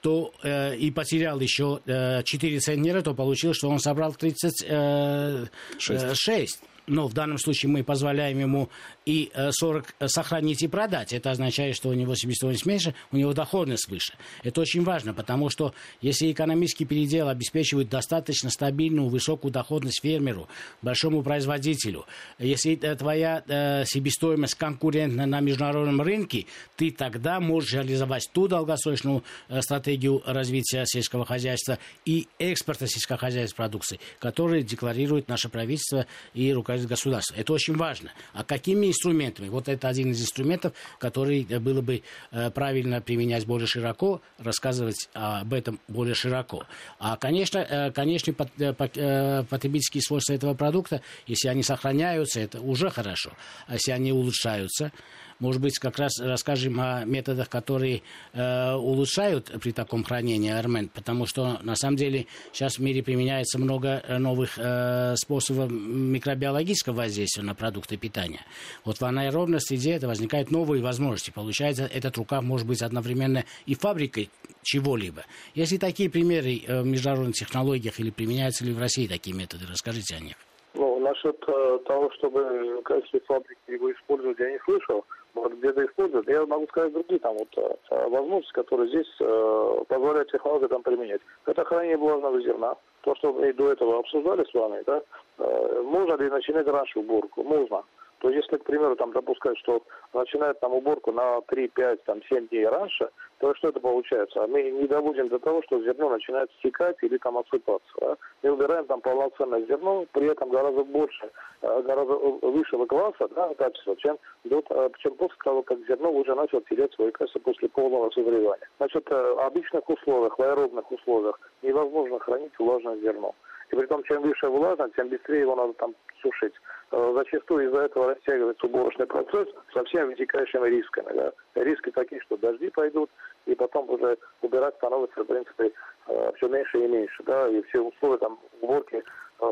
то 0.00 0.32
э, 0.42 0.76
и 0.76 0.90
потерял 0.90 1.38
еще 1.40 1.80
э, 1.86 2.22
4 2.22 2.60
центнера, 2.60 3.00
то 3.02 3.14
получилось, 3.14 3.56
что 3.56 3.68
он 3.68 3.80
собрал 3.80 4.14
36. 4.14 6.60
но 6.86 7.08
в 7.08 7.12
данном 7.12 7.38
случае 7.38 7.70
мы 7.70 7.84
позволяем 7.84 8.38
ему 8.38 8.70
и 9.08 9.32
40 9.50 9.94
сохранить 10.04 10.62
и 10.62 10.68
продать. 10.68 11.14
Это 11.14 11.30
означает, 11.30 11.74
что 11.74 11.88
у 11.88 11.94
него 11.94 12.14
себестоимость 12.14 12.66
меньше, 12.66 12.94
у 13.10 13.16
него 13.16 13.32
доходность 13.32 13.88
выше. 13.88 14.12
Это 14.42 14.60
очень 14.60 14.84
важно, 14.84 15.14
потому 15.14 15.48
что 15.48 15.72
если 16.02 16.30
экономический 16.30 16.84
передел 16.84 17.28
обеспечивает 17.28 17.88
достаточно 17.88 18.50
стабильную, 18.50 19.08
высокую 19.08 19.50
доходность 19.50 20.02
фермеру, 20.02 20.46
большому 20.82 21.22
производителю, 21.22 22.04
если 22.38 22.74
твоя 22.74 23.42
э, 23.48 23.84
себестоимость 23.86 24.56
конкурентна 24.56 25.24
на 25.24 25.40
международном 25.40 26.02
рынке, 26.02 26.44
ты 26.76 26.90
тогда 26.90 27.40
можешь 27.40 27.72
реализовать 27.72 28.28
ту 28.34 28.46
долгосрочную 28.46 29.24
э, 29.48 29.62
стратегию 29.62 30.22
развития 30.26 30.84
сельского 30.84 31.24
хозяйства 31.24 31.78
и 32.04 32.28
экспорта 32.38 32.86
сельскохозяйственной 32.86 33.56
продукции, 33.56 34.00
которую 34.18 34.64
декларирует 34.64 35.28
наше 35.28 35.48
правительство 35.48 36.04
и 36.34 36.52
руководитель 36.52 36.90
государства. 36.90 37.34
Это 37.36 37.54
очень 37.54 37.74
важно. 37.74 38.12
А 38.34 38.44
какими 38.44 38.97
инструментами? 38.98 39.48
Вот 39.48 39.68
это 39.68 39.88
один 39.88 40.10
из 40.10 40.20
инструментов, 40.20 40.72
который 40.98 41.44
было 41.44 41.80
бы 41.80 42.02
э, 42.30 42.50
правильно 42.50 43.00
применять 43.00 43.46
более 43.46 43.66
широко, 43.66 44.20
рассказывать 44.38 45.08
об 45.12 45.52
этом 45.52 45.78
более 45.88 46.14
широко. 46.14 46.64
А, 46.98 47.16
конечно, 47.16 47.58
э, 47.58 47.92
конечно 47.92 48.32
потребительские 48.34 50.02
свойства 50.02 50.32
этого 50.32 50.54
продукта, 50.54 51.02
если 51.26 51.48
они 51.48 51.62
сохраняются, 51.62 52.40
это 52.40 52.60
уже 52.60 52.90
хорошо. 52.90 53.32
А 53.66 53.74
если 53.74 53.92
они 53.92 54.12
улучшаются, 54.12 54.92
может 55.40 55.62
быть, 55.62 55.78
как 55.78 55.98
раз 55.98 56.20
расскажем 56.20 56.80
о 56.80 57.04
методах, 57.04 57.48
которые 57.48 58.02
э, 58.32 58.74
улучшают 58.74 59.52
при 59.62 59.72
таком 59.72 60.04
хранении 60.04 60.50
армен, 60.50 60.88
потому 60.88 61.26
что 61.26 61.58
на 61.62 61.76
самом 61.76 61.96
деле 61.96 62.26
сейчас 62.52 62.78
в 62.78 62.82
мире 62.82 63.02
применяется 63.02 63.58
много 63.58 64.02
э, 64.06 64.18
новых 64.18 64.58
э, 64.58 65.14
способов 65.16 65.70
микробиологического 65.70 66.94
воздействия 66.94 67.42
на 67.42 67.54
продукты 67.54 67.96
питания. 67.96 68.40
Вот 68.84 68.98
в 68.98 69.04
анаэробной 69.04 69.60
среде 69.60 69.92
это 69.92 70.08
возникают 70.08 70.50
новые 70.50 70.82
возможности. 70.82 71.30
Получается, 71.30 71.88
этот 71.92 72.16
рукав 72.16 72.42
может 72.42 72.66
быть 72.66 72.82
одновременно 72.82 73.44
и 73.66 73.74
фабрикой 73.74 74.30
чего-либо. 74.62 75.24
Если 75.54 75.76
такие 75.76 76.10
примеры 76.10 76.60
э, 76.66 76.82
в 76.82 76.86
международных 76.86 77.36
технологиях 77.36 78.00
или 78.00 78.10
применяются 78.10 78.64
ли 78.64 78.72
в 78.72 78.78
России 78.78 79.06
такие 79.06 79.36
методы, 79.36 79.64
расскажите 79.70 80.16
о 80.16 80.20
них. 80.20 80.36
Ну, 80.74 80.98
насчет 81.00 81.36
э, 81.48 81.78
того, 81.86 82.10
чтобы 82.18 82.80
в 82.80 82.82
качестве 82.82 83.20
фабрики 83.26 83.58
его 83.68 83.90
использовать, 83.92 84.38
я 84.38 84.50
не 84.50 84.58
слышал 84.64 85.04
где-то 85.48 85.84
используют. 85.86 86.28
Я 86.28 86.46
могу 86.46 86.66
сказать 86.68 86.92
другие 86.92 87.20
там 87.20 87.36
вот 87.36 87.48
э, 87.56 88.08
возможности, 88.08 88.52
которые 88.52 88.88
здесь 88.88 89.16
э, 89.20 89.84
позволяют 89.88 90.30
технологии 90.30 90.66
там 90.66 90.82
применять. 90.82 91.20
Это 91.46 91.64
хранение 91.64 91.96
влажного 91.96 92.40
зерна. 92.40 92.76
То, 93.02 93.14
что 93.16 93.32
мы 93.32 93.52
до 93.52 93.72
этого 93.72 93.98
обсуждали 93.98 94.44
с 94.44 94.54
вами, 94.54 94.82
да, 94.86 95.02
э, 95.38 95.82
можно 95.82 96.14
ли 96.16 96.30
начинать 96.30 96.66
раньше 96.66 96.98
уборку? 96.98 97.42
Можно. 97.42 97.82
То 98.18 98.30
если, 98.30 98.56
к 98.56 98.64
примеру, 98.64 98.96
там 98.96 99.12
допускать, 99.12 99.56
что 99.58 99.82
начинают 100.12 100.58
там 100.60 100.74
уборку 100.74 101.12
на 101.12 101.40
3, 101.42 101.68
5, 101.68 102.04
там 102.04 102.22
7 102.24 102.48
дней 102.48 102.66
раньше, 102.66 103.10
то 103.38 103.54
что 103.54 103.68
это 103.68 103.80
получается? 103.80 104.46
Мы 104.48 104.70
не 104.70 104.88
доводим 104.88 105.28
до 105.28 105.38
того, 105.38 105.62
что 105.62 105.82
зерно 105.82 106.10
начинает 106.10 106.50
стекать 106.58 106.96
или 107.02 107.18
там 107.18 107.38
осыпаться. 107.38 107.92
Да? 108.00 108.16
Мы 108.42 108.50
убираем 108.50 108.86
там 108.86 109.00
полноценное 109.00 109.64
зерно, 109.66 110.06
при 110.12 110.26
этом 110.26 110.50
гораздо 110.50 110.82
больше, 110.82 111.30
э, 111.62 111.82
гораздо 111.82 112.14
высшего 112.14 112.86
класса, 112.86 113.28
да, 113.34 113.54
качества, 113.54 113.96
чем, 113.96 114.18
э, 114.44 114.90
чем 114.98 115.14
после 115.14 115.36
того, 115.44 115.62
как 115.62 115.78
зерно 115.86 116.10
уже 116.10 116.34
начало 116.34 116.62
терять 116.62 116.92
свое 116.94 117.12
качество 117.12 117.38
после 117.40 117.68
полного 117.68 118.10
созревания. 118.10 118.68
Значит, 118.78 119.08
в 119.08 119.40
обычных 119.40 119.88
условиях, 119.88 120.38
в 120.38 120.42
аэробных 120.42 120.90
условиях 120.90 121.38
невозможно 121.62 122.18
хранить 122.18 122.58
влажное 122.58 122.96
зерно. 122.96 123.34
И 123.70 123.76
при 123.76 123.86
том, 123.86 124.02
чем 124.04 124.22
выше 124.22 124.48
влажность, 124.48 124.94
тем 124.94 125.08
быстрее 125.08 125.40
его 125.40 125.54
надо 125.54 125.72
там 125.74 125.94
сушить. 126.22 126.54
Э, 126.90 127.12
зачастую 127.14 127.68
из-за 127.68 127.82
этого 127.82 128.14
растягивается 128.14 128.66
уборочный 128.66 129.06
процесс 129.06 129.48
со 129.72 129.84
всеми 129.84 130.06
вытекающими 130.06 130.68
рисками. 130.68 131.12
Да. 131.14 131.32
Риски 131.54 131.90
такие, 131.90 132.20
что 132.22 132.36
дожди 132.36 132.70
пойдут, 132.70 133.10
и 133.46 133.54
потом 133.54 133.90
уже 133.90 134.16
убирать 134.42 134.74
становится, 134.76 135.22
в 135.22 135.26
принципе, 135.26 135.72
э, 136.06 136.32
все 136.36 136.48
меньше 136.48 136.78
и 136.78 136.88
меньше. 136.88 137.22
Да, 137.24 137.48
и 137.48 137.62
все 137.62 137.80
условия 137.80 138.18
там 138.18 138.38
уборки 138.62 139.02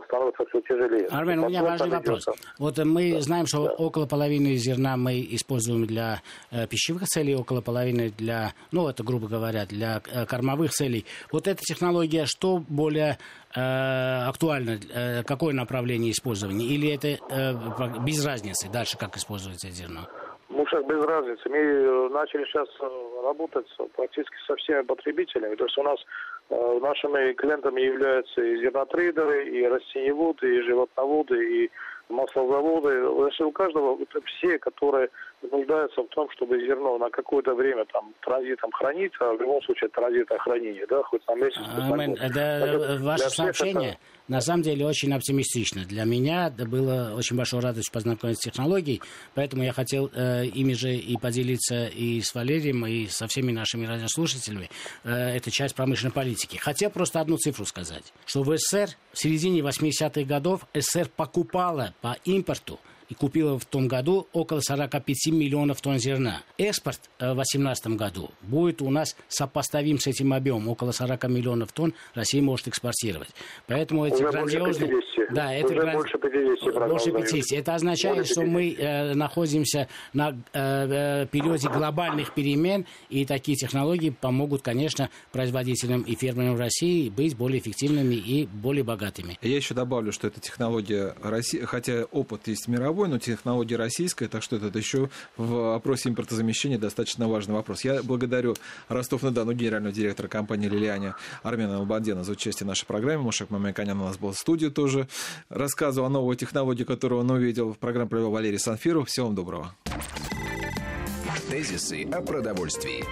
становится 0.07 0.45
все 0.47 0.61
тяжелее. 0.63 1.07
Армен, 1.07 1.41
у 1.41 1.49
меня 1.49 1.63
важный 1.63 1.91
вопрос. 1.91 2.27
Вот 2.59 2.79
мы 2.79 3.13
да, 3.13 3.21
знаем, 3.21 3.47
что 3.47 3.65
да. 3.65 3.73
около 3.73 4.07
половины 4.07 4.57
зерна 4.57 4.97
мы 4.97 5.27
используем 5.31 5.87
для 5.87 6.23
э, 6.51 6.67
пищевых 6.67 7.05
целей, 7.05 7.35
около 7.35 7.61
половины 7.61 8.11
для, 8.11 8.53
ну, 8.73 8.89
это 8.89 9.03
грубо 9.03 9.29
говоря, 9.29 9.67
для 9.67 10.03
э, 10.13 10.27
кормовых 10.27 10.73
целей. 10.73 11.05
Вот 11.31 11.47
эта 11.47 11.63
технология, 11.63 12.27
что 12.27 12.59
более 12.59 13.19
э, 13.55 13.61
актуально, 13.61 14.79
э, 14.93 15.23
какое 15.23 15.55
направление 15.55 16.13
использования? 16.13 16.67
Или 16.67 16.91
это 16.91 17.19
э, 17.31 18.05
без 18.05 18.25
разницы 18.25 18.69
дальше, 18.69 18.97
как 18.99 19.17
использовать 19.17 19.65
это 19.65 19.73
зерно? 19.73 20.09
Ну, 20.49 20.65
сейчас 20.67 20.85
без 20.85 21.03
разницы. 21.05 21.49
Мы 21.49 21.57
э, 21.57 22.09
начали 22.11 22.45
сейчас 22.45 22.69
э, 22.81 23.23
работать 23.25 23.67
практически 23.97 24.37
со 24.47 24.55
всеми 24.57 24.83
потребителями. 24.83 25.57
То 25.57 25.65
есть 25.65 25.79
у 25.79 25.83
нас 25.83 25.99
Э, 26.49 26.79
нашими 26.81 27.33
клиентами 27.33 27.81
являются 27.81 28.41
и 28.41 28.61
зернотрейдеры, 28.61 29.49
и 29.49 29.67
растениеводы, 29.67 30.57
и 30.57 30.63
животноводы, 30.63 31.65
и 31.65 31.71
маслозаводы. 32.09 33.05
Значит, 33.17 33.41
у 33.41 33.51
каждого 33.51 33.99
все, 34.27 34.59
которые 34.59 35.09
нуждаются 35.43 36.03
в 36.03 36.09
том, 36.09 36.29
чтобы 36.31 36.59
зерно 36.61 36.99
на 36.99 37.11
какое-то 37.11 37.55
время 37.55 37.85
там 37.93 38.13
транзитом 38.21 38.71
хранить, 38.73 39.13
а 39.21 39.33
в 39.33 39.41
любом 39.41 39.63
случае 39.63 39.91
транзитное 39.91 40.39
хранение, 40.39 40.87
да, 40.87 41.03
хоть 41.03 41.27
на 41.27 41.35
месяц. 41.35 41.61
Амен. 41.77 42.15
Это 42.15 42.99
ваше 43.01 43.31
сообщение 43.31 43.91
это... 43.91 43.99
на 44.29 44.41
самом 44.41 44.63
деле 44.63 44.87
очень 44.87 45.13
оптимистично. 45.13 45.85
Для 45.85 46.05
меня 46.05 46.49
это 46.49 46.67
было 46.67 47.15
очень 47.17 47.37
большой 47.37 47.61
радость 47.61 47.93
познакомиться 47.93 48.49
с 48.49 48.53
технологией, 48.53 49.03
поэтому 49.35 49.63
я 49.63 49.73
хотел 49.73 50.11
э, 50.15 50.47
ими 50.47 50.73
же 50.73 50.95
и 50.95 51.17
поделиться 51.17 51.87
и 51.87 52.21
с 52.21 52.35
Валерием, 52.35 52.87
и 52.87 53.07
со 53.07 53.27
всеми 53.27 53.53
нашими 53.53 53.87
радиослушателями. 53.87 54.71
Э, 55.05 55.37
это 55.37 55.51
часть 55.51 55.75
промышленной 55.75 56.13
политики. 56.13 56.57
Хотел 56.57 56.91
просто 56.91 57.21
одну 57.21 57.37
цифру 57.37 57.65
сказать, 57.65 58.13
что 58.25 58.43
в 58.43 58.57
СССР 58.57 58.89
в 59.13 59.19
середине 59.19 59.61
80-х 59.61 60.23
годов 60.25 60.67
СССР 60.75 61.09
покупала 61.15 61.95
по 62.01 62.17
импорту 62.25 62.79
и 63.09 63.15
купила 63.15 63.59
в 63.59 63.65
том 63.65 63.89
году 63.89 64.27
около 64.33 64.61
45 64.61 65.27
миллионов 65.33 65.81
тонн 65.81 65.99
зерна. 65.99 66.43
Экспорт 66.59 67.01
э, 67.19 67.33
в 67.33 67.37
2018 67.37 67.89
году 67.89 68.31
будет 68.43 68.83
у 68.83 68.91
нас 68.91 69.17
сопоставим 69.29 69.99
с 69.99 70.07
этим 70.07 70.33
объемом. 70.33 70.69
Около 70.69 70.93
40 70.93 71.25
миллионов 71.29 71.73
тонн 71.73 71.95
Россия 72.15 72.43
может 72.43 72.69
экспортировать. 72.69 73.31
Поэтому 73.67 74.07
эти 74.07 74.15
Уже 74.15 74.31
грандиозные... 74.31 74.93
Да, 75.31 75.53
это 75.53 75.75
гранд... 75.75 75.95
больше 75.95 76.19
50. 76.19 76.89
Больше 76.89 77.13
50. 77.13 77.59
Это 77.59 77.75
означает, 77.75 78.27
что 78.27 78.43
мы 78.43 78.73
э, 78.73 79.15
находимся 79.15 79.89
на 80.13 80.31
э, 80.53 81.23
э, 81.23 81.27
периоде 81.27 81.69
глобальных 81.69 82.33
перемен, 82.33 82.87
и 83.09 83.25
такие 83.25 83.57
технологии 83.57 84.11
помогут, 84.11 84.63
конечно, 84.63 85.11
производителям 85.33 86.03
и 86.03 86.15
фермерам 86.15 86.59
России 86.59 87.09
быть 87.09 87.37
более 87.37 87.61
эффективными 87.61 88.15
и 88.15 88.47
более 88.47 88.85
богатыми. 88.85 89.39
Я 89.43 89.57
еще 89.57 89.75
добавлю, 89.75 90.13
что 90.13 90.29
эта 90.29 90.41
технология 90.41 91.15
России, 91.23 91.61
хотя 91.61 92.05
опыт 92.05 92.47
есть 92.47 92.69
мировой, 92.69 92.96
мировой, 92.97 93.09
но 93.09 93.19
технология 93.19 93.77
российская, 93.77 94.27
так 94.27 94.43
что 94.43 94.57
это 94.57 94.77
еще 94.77 95.11
в 95.37 95.49
вопросе 95.49 96.09
импортозамещения 96.09 96.79
достаточно 96.79 97.29
важный 97.29 97.55
вопрос. 97.55 97.85
Я 97.85 98.03
благодарю 98.03 98.57
Ростов-на-Дону, 98.89 99.53
генерального 99.53 99.95
директора 99.95 100.29
компании 100.29 100.69
«Лилиане» 100.69 101.15
Армена 101.43 101.77
Албандена 101.77 102.25
за 102.25 102.33
участие 102.33 102.65
в 102.65 102.69
нашей 102.69 102.87
программе. 102.87 103.23
Мушек 103.23 103.51
Мамиканян 103.51 104.01
у 104.01 104.05
нас 104.05 104.17
был 104.17 104.33
в 104.33 104.39
студии 104.39 104.69
тоже. 104.69 105.09
Рассказывал 105.49 106.07
о 106.07 106.11
новой 106.11 106.37
технологии, 106.37 106.85
которую 106.85 107.21
он 107.21 107.31
увидел. 107.31 107.75
В 107.75 107.79
программе 107.79 108.09
провел 108.09 108.31
Валерий 108.31 108.59
Санфиров. 108.59 109.09
Всего 109.09 109.27
вам 109.27 109.35
доброго. 109.35 109.75
Тезисы 111.51 112.05
о 112.11 112.23
продовольствии. 112.23 113.05